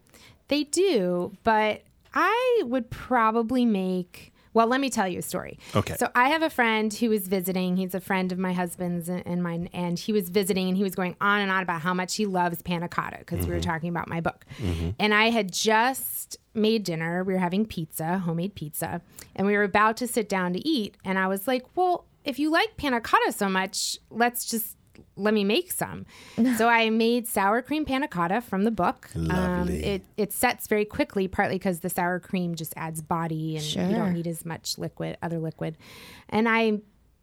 They 0.49 0.65
do, 0.65 1.37
but 1.43 1.83
I 2.13 2.63
would 2.65 2.91
probably 2.91 3.65
make 3.65 4.33
well, 4.55 4.69
let 4.69 4.81
me 4.81 4.89
tell 4.89 5.07
you 5.09 5.19
a 5.19 5.23
story. 5.23 5.59
Okay. 5.75 5.97
So 5.97 6.09
I 6.15 6.29
have 6.29 6.43
a 6.43 6.49
friend 6.49 6.95
who 6.95 7.11
was 7.11 7.27
visiting. 7.27 7.77
He's 7.77 7.95
a 7.95 8.01
friend 8.01 8.31
of 8.33 8.39
my 8.39 8.53
husband's 8.53 9.09
and 9.09 9.43
mine, 9.43 9.69
and 9.73 9.99
he 9.99 10.13
was 10.13 10.31
visiting, 10.31 10.69
and 10.69 10.77
he 10.77 10.83
was 10.83 10.95
going 10.95 11.17
on 11.21 11.41
and 11.41 11.51
on 11.51 11.63
about 11.63 11.81
how 11.81 11.93
much 11.93 12.15
he 12.15 12.25
loves 12.25 12.63
panna 12.63 12.89
cotta 12.89 13.19
because 13.19 13.41
mm-hmm. 13.41 13.49
we 13.49 13.55
were 13.55 13.61
mm-hmm. 13.61 13.71
talking 13.71 13.89
about 13.89 14.09
my 14.09 14.21
book. 14.21 14.47
Mm-hmm. 14.59 14.91
And 14.99 15.13
I 15.13 15.31
had 15.31 15.53
just 15.53 16.39
made 16.55 16.85
dinner. 16.85 17.25
We 17.25 17.35
were 17.35 17.41
having 17.41 17.67
pizza, 17.67 18.19
homemade 18.19 18.55
pizza, 18.55 19.03
and 19.35 19.47
we 19.47 19.57
were 19.57 19.65
about 19.65 19.97
to 19.99 20.07
sit 20.07 20.29
down 20.29 20.53
to 20.53 20.67
eat. 20.67 20.97
And 21.05 21.19
I 21.19 21.27
was 21.27 21.49
like, 21.49 21.67
"Well, 21.75 22.07
if 22.25 22.39
you 22.39 22.51
like 22.51 22.77
panna 22.77 23.01
cotta 23.01 23.33
so 23.33 23.49
much, 23.49 23.99
let's 24.11 24.45
just 24.45 24.77
let 25.17 25.35
me 25.35 25.45
make 25.45 25.73
some. 25.73 26.07
so 26.57 26.69
I 26.69 26.91
made 26.91 27.27
sour 27.27 27.63
cream 27.63 27.85
panna 27.85 28.09
cotta 28.09 28.41
from 28.41 28.65
the 28.65 28.71
book. 28.71 29.11
Um, 29.15 29.69
it 29.69 30.03
it 30.17 30.33
sets 30.33 30.67
very 30.67 30.85
quickly, 30.85 31.29
partly 31.29 31.57
because 31.57 31.81
the 31.81 31.91
sour 31.91 32.21
cream 32.21 32.55
just 32.55 32.75
adds 32.77 33.03
body 33.03 33.57
and 33.57 33.65
sure. 33.65 33.87
you 33.87 33.97
don't 33.97 34.13
need 34.13 34.27
as 34.27 34.45
much 34.45 34.79
liquid, 34.79 35.17
other 35.23 35.39
liquid. 35.39 35.77
And 36.29 36.49
I 36.49 36.81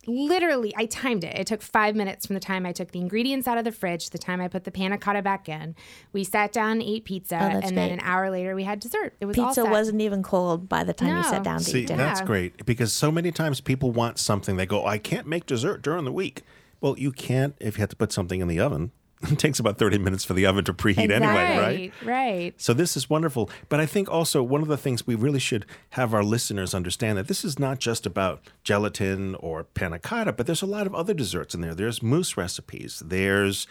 literally 0.08 0.74
I 0.76 0.86
timed 0.86 1.24
it. 1.24 1.38
It 1.38 1.48
took 1.48 1.62
five 1.62 1.96
minutes 1.96 2.26
from 2.26 2.34
the 2.34 2.40
time 2.40 2.66
I 2.66 2.72
took 2.72 2.92
the 2.92 3.00
ingredients 3.00 3.48
out 3.48 3.58
of 3.58 3.64
the 3.64 3.72
fridge 3.72 4.10
the 4.10 4.18
time 4.18 4.42
I 4.42 4.48
put 4.48 4.64
the 4.64 4.72
panna 4.72 4.98
cotta 4.98 5.22
back 5.22 5.48
in. 5.48 5.76
We 6.14 6.24
sat 6.24 6.52
down 6.52 6.82
ate 6.82 7.06
pizza, 7.06 7.36
oh, 7.36 7.40
and 7.40 7.62
great. 7.62 7.76
then 7.76 7.92
an 7.92 8.00
hour 8.02 8.30
later 8.30 8.56
we 8.56 8.64
had 8.64 8.80
dessert. 8.80 9.16
It 9.20 9.26
was 9.26 9.36
pizza 9.36 9.66
wasn't 9.66 10.02
even 10.02 10.24
cold 10.24 10.68
by 10.68 10.84
the 10.84 10.94
time 10.94 11.10
no. 11.10 11.18
you 11.18 11.24
sat 11.24 11.44
down 11.44 11.60
to 11.60 11.64
See, 11.64 11.82
eat 11.82 11.88
dinner. 11.88 12.04
That's 12.04 12.22
great 12.22 12.66
because 12.66 12.94
so 12.94 13.12
many 13.12 13.32
times 13.32 13.62
people 13.62 13.92
want 13.92 14.18
something. 14.18 14.58
They 14.58 14.66
go, 14.66 14.86
"I 14.86 14.98
can't 14.98 15.28
make 15.28 15.46
dessert 15.46 15.82
during 15.82 16.06
the 16.06 16.12
week." 16.12 16.44
Well, 16.82 16.98
you 16.98 17.12
can't 17.12 17.56
if 17.60 17.78
you 17.78 17.82
have 17.82 17.90
to 17.90 17.96
put 17.96 18.12
something 18.12 18.42
in 18.42 18.48
the 18.48 18.60
oven. 18.60 18.92
It 19.32 19.38
takes 19.38 19.60
about 19.60 19.78
30 19.78 20.00
minutes 20.00 20.26
for 20.26 20.34
the 20.34 20.48
oven 20.48 20.66
to 20.66 20.74
preheat 20.74 21.12
anyway, 21.12 21.22
right? 21.22 21.58
Right, 21.58 21.94
right. 22.04 22.54
So 22.58 22.74
this 22.74 22.98
is 22.98 23.08
wonderful. 23.08 23.52
But 23.70 23.80
I 23.80 23.86
think 23.86 24.10
also 24.10 24.42
one 24.42 24.64
of 24.64 24.68
the 24.68 24.78
things 24.78 25.06
we 25.06 25.14
really 25.14 25.38
should 25.38 25.68
have 25.92 26.16
our 26.16 26.24
listeners 26.24 26.74
understand 26.74 27.20
that 27.20 27.28
this 27.28 27.46
is 27.46 27.60
not 27.60 27.78
just 27.78 28.08
about 28.08 28.42
gelatin 28.64 29.36
or 29.36 29.64
panna 29.64 30.00
cotta, 30.00 30.34
but 30.34 30.48
there's 30.48 30.64
a 30.64 30.66
lot 30.68 30.88
of 30.88 30.96
other 30.96 31.14
desserts 31.14 31.54
in 31.54 31.62
there. 31.62 31.76
There's 31.76 32.02
mousse 32.02 32.36
recipes. 32.36 33.04
There's 33.06 33.68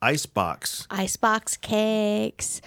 icebox. 0.00 0.86
Icebox 0.90 1.56
cakes 1.56 2.60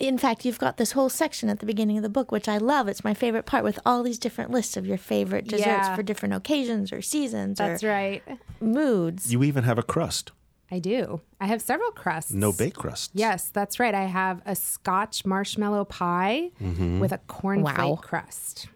in 0.00 0.18
fact, 0.18 0.44
you've 0.44 0.58
got 0.58 0.78
this 0.78 0.92
whole 0.92 1.10
section 1.10 1.48
at 1.48 1.60
the 1.60 1.66
beginning 1.66 1.98
of 1.98 2.02
the 2.02 2.08
book, 2.08 2.32
which 2.32 2.48
I 2.48 2.56
love. 2.56 2.88
It's 2.88 3.04
my 3.04 3.14
favorite 3.14 3.44
part 3.44 3.62
with 3.62 3.78
all 3.84 4.02
these 4.02 4.18
different 4.18 4.50
lists 4.50 4.76
of 4.76 4.86
your 4.86 4.98
favorite 4.98 5.46
desserts 5.46 5.66
yeah. 5.66 5.94
for 5.94 6.02
different 6.02 6.34
occasions 6.34 6.92
or 6.92 7.02
seasons. 7.02 7.58
That's 7.58 7.84
right. 7.84 8.22
Moods. 8.60 9.30
You 9.30 9.44
even 9.44 9.64
have 9.64 9.78
a 9.78 9.82
crust. 9.82 10.32
I 10.70 10.78
do. 10.78 11.20
I 11.40 11.46
have 11.46 11.60
several 11.60 11.90
crusts. 11.90 12.32
No 12.32 12.52
bake 12.52 12.74
crust. 12.74 13.10
Yes, 13.12 13.50
that's 13.50 13.78
right. 13.80 13.94
I 13.94 14.04
have 14.04 14.40
a 14.46 14.54
Scotch 14.54 15.26
marshmallow 15.26 15.84
pie 15.84 16.50
mm-hmm. 16.62 17.00
with 17.00 17.12
a 17.12 17.18
cornflake 17.18 17.76
wow. 17.76 17.96
crust. 17.96 18.68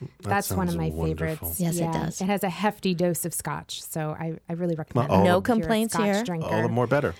That 0.00 0.08
that's 0.22 0.50
one 0.50 0.68
of 0.68 0.76
my 0.76 0.88
wonderful. 0.88 1.50
favorites. 1.50 1.60
Yes, 1.60 1.78
yeah. 1.78 1.90
it 1.90 1.92
does. 1.92 2.20
It 2.20 2.26
has 2.26 2.42
a 2.42 2.48
hefty 2.48 2.94
dose 2.94 3.24
of 3.24 3.32
scotch, 3.32 3.82
so 3.82 4.16
I, 4.18 4.38
I 4.48 4.54
really 4.54 4.74
recommend 4.74 5.10
well, 5.10 5.20
it. 5.20 5.24
No 5.24 5.40
complaints 5.40 5.96
here. 5.96 6.24
Drinker. 6.24 6.46
All 6.46 6.62
the 6.62 6.68
more 6.68 6.86
better. 6.86 7.14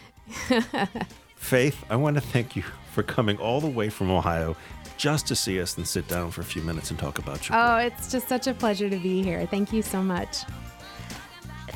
Faith, 1.44 1.84
I 1.90 1.96
want 1.96 2.14
to 2.14 2.22
thank 2.22 2.56
you 2.56 2.62
for 2.90 3.02
coming 3.02 3.36
all 3.36 3.60
the 3.60 3.68
way 3.68 3.90
from 3.90 4.10
Ohio 4.10 4.56
just 4.96 5.26
to 5.26 5.36
see 5.36 5.60
us 5.60 5.76
and 5.76 5.86
sit 5.86 6.08
down 6.08 6.30
for 6.30 6.40
a 6.40 6.44
few 6.44 6.62
minutes 6.62 6.90
and 6.90 6.98
talk 6.98 7.18
about 7.18 7.46
your 7.46 7.58
Oh, 7.58 7.76
it's 7.76 8.10
just 8.10 8.28
such 8.28 8.46
a 8.46 8.54
pleasure 8.54 8.88
to 8.88 8.96
be 8.96 9.22
here. 9.22 9.44
Thank 9.44 9.70
you 9.70 9.82
so 9.82 10.02
much. 10.02 10.44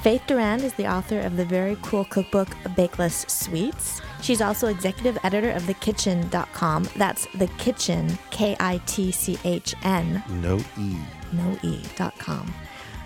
Faith 0.02 0.22
Durand 0.26 0.62
is 0.62 0.72
the 0.72 0.90
author 0.90 1.20
of 1.20 1.36
the 1.36 1.44
very 1.44 1.76
cool 1.82 2.06
cookbook 2.06 2.48
Bakeless 2.78 3.28
Sweets. 3.28 4.00
She's 4.22 4.40
also 4.40 4.68
executive 4.68 5.18
editor 5.22 5.50
of 5.50 5.64
thekitchn.com. 5.64 6.88
That's 6.96 7.26
the 7.34 7.48
kitchen, 7.58 8.18
K 8.30 8.56
I 8.58 8.80
T 8.86 9.12
C 9.12 9.38
H 9.44 9.74
N. 9.82 10.22
No 10.30 10.58
E. 10.78 10.96
No 11.32 11.58
E.com. 11.62 12.54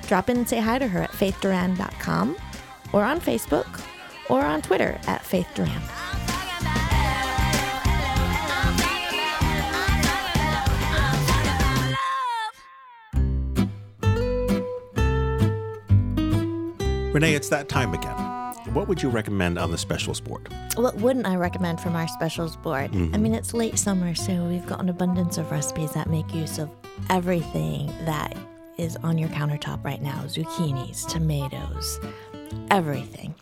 Drop 0.07 0.31
in 0.31 0.37
and 0.37 0.49
say 0.49 0.61
hi 0.61 0.79
to 0.79 0.87
her 0.87 1.03
at 1.03 1.11
faithdurand.com 1.11 2.37
or 2.93 3.03
on 3.03 3.21
Facebook 3.21 3.83
or 4.29 4.43
on 4.43 4.63
Twitter 4.63 5.01
at 5.09 5.25
Faith 5.25 5.49
Renee, 17.13 17.35
it's 17.35 17.51
that 17.51 17.69
time 17.69 17.93
again. 17.93 18.17
What 18.73 18.89
would 18.89 19.03
you 19.03 19.11
recommend 19.11 19.59
on 19.59 19.71
the 19.71 19.77
specials 19.77 20.19
board? 20.19 20.49
What 20.77 20.97
wouldn't 20.97 21.27
I 21.27 21.37
recommend 21.37 21.79
from 21.79 21.95
our 21.95 22.09
specials 22.09 22.57
board? 22.57 22.91
Mm-hmm. 22.91 23.15
I 23.15 23.19
mean, 23.19 23.35
it's 23.35 23.53
late 23.53 23.79
summer, 23.79 24.15
so 24.15 24.33
we've 24.45 24.65
got 24.65 24.81
an 24.81 24.89
abundance 24.89 25.37
of 25.37 25.51
recipes 25.51 25.93
that 25.93 26.09
make 26.09 26.35
use 26.35 26.59
of 26.59 26.71
everything 27.11 27.89
that 28.07 28.35
is 28.79 28.97
on 29.03 29.19
your 29.19 29.29
countertop 29.29 29.85
right 29.85 30.01
now 30.01 30.23
zucchinis, 30.23 31.07
tomatoes, 31.07 32.01
everything. 32.71 33.35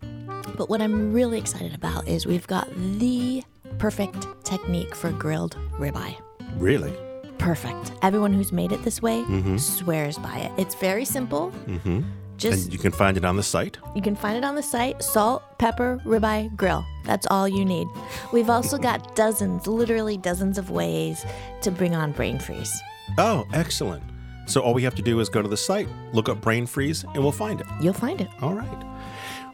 But 0.56 0.68
what 0.68 0.83
I'm 0.83 1.12
really 1.12 1.38
excited 1.38 1.72
about 1.72 2.09
is 2.09 2.26
we've 2.26 2.48
got 2.48 2.68
the 2.74 3.44
perfect 3.78 4.26
technique 4.42 4.96
for 4.96 5.12
grilled 5.12 5.56
ribeye. 5.78 6.20
Really? 6.56 6.92
Perfect. 7.38 7.92
Everyone 8.02 8.33
who's 8.33 8.50
made 8.50 8.72
it 8.72 8.83
this 8.83 9.00
way 9.00 9.22
mm-hmm. 9.22 9.59
swears 9.59 10.18
by 10.18 10.38
it. 10.38 10.52
It's 10.59 10.74
very 10.74 11.04
simple. 11.04 11.52
Mm-hmm. 11.68 12.00
Just 12.40 12.64
and 12.64 12.72
you 12.72 12.79
can 12.79 12.90
find 12.90 13.16
it 13.18 13.24
on 13.24 13.37
the 13.37 13.42
site. 13.42 13.76
You 13.94 14.00
can 14.00 14.16
find 14.16 14.37
it 14.37 14.44
on 14.44 14.55
the 14.55 14.62
site. 14.62 15.03
Salt, 15.03 15.42
pepper, 15.59 16.00
ribeye, 16.07 16.57
grill. 16.57 16.85
That's 17.05 17.26
all 17.26 17.46
you 17.46 17.64
need. 17.64 17.87
We've 18.33 18.48
also 18.48 18.79
got 18.79 19.14
dozens, 19.14 19.66
literally 19.66 20.16
dozens 20.16 20.57
of 20.57 20.70
ways 20.70 21.24
to 21.61 21.70
bring 21.70 21.94
on 21.94 22.12
brain 22.12 22.38
freeze. 22.38 22.81
Oh, 23.18 23.46
excellent. 23.53 24.03
So 24.46 24.62
all 24.62 24.72
we 24.72 24.83
have 24.83 24.94
to 24.94 25.03
do 25.03 25.20
is 25.20 25.29
go 25.29 25.42
to 25.42 25.48
the 25.48 25.57
site, 25.57 25.88
look 26.12 26.29
up 26.29 26.40
brain 26.40 26.66
freeze, 26.66 27.05
and 27.05 27.18
we'll 27.22 27.31
find 27.31 27.61
it. 27.61 27.66
You'll 27.81 27.92
find 27.92 28.20
it. 28.20 28.29
All 28.40 28.55
right. 28.55 28.85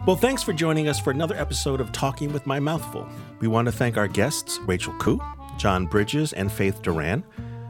Well, 0.07 0.16
thanks 0.16 0.42
for 0.44 0.53
joining 0.53 0.87
us 0.87 1.01
for 1.01 1.11
another 1.11 1.35
episode 1.37 1.81
of 1.81 1.90
Talking 1.90 2.33
with 2.33 2.46
My 2.46 2.61
Mouthful. 2.61 3.09
We 3.40 3.49
want 3.49 3.66
to 3.66 3.72
thank 3.72 3.96
our 3.96 4.07
guests, 4.07 4.61
Rachel 4.61 4.92
Khoo, 4.94 5.18
John 5.59 5.87
Bridges, 5.87 6.33
and 6.33 6.53
Faith 6.53 6.83
Durand. 6.83 7.25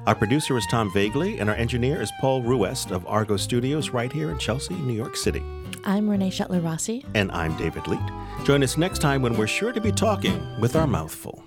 Our 0.06 0.14
producer 0.14 0.56
is 0.56 0.64
Tom 0.66 0.88
Vagley, 0.92 1.40
and 1.40 1.50
our 1.50 1.56
engineer 1.56 2.00
is 2.00 2.12
Paul 2.20 2.40
Ruest 2.40 2.92
of 2.92 3.04
Argot 3.08 3.40
Studios 3.40 3.90
right 3.90 4.12
here 4.12 4.30
in 4.30 4.38
Chelsea, 4.38 4.74
New 4.74 4.94
York 4.94 5.16
City. 5.16 5.42
I'm 5.84 6.08
Renee 6.08 6.30
Schettler 6.30 6.62
Rossi. 6.62 7.04
And 7.16 7.32
I'm 7.32 7.56
David 7.56 7.88
Leite. 7.88 8.44
Join 8.44 8.62
us 8.62 8.76
next 8.76 9.00
time 9.00 9.20
when 9.20 9.36
we're 9.36 9.48
sure 9.48 9.72
to 9.72 9.80
be 9.80 9.90
talking 9.90 10.40
with 10.60 10.76
our 10.76 10.86
mouthful. 10.86 11.42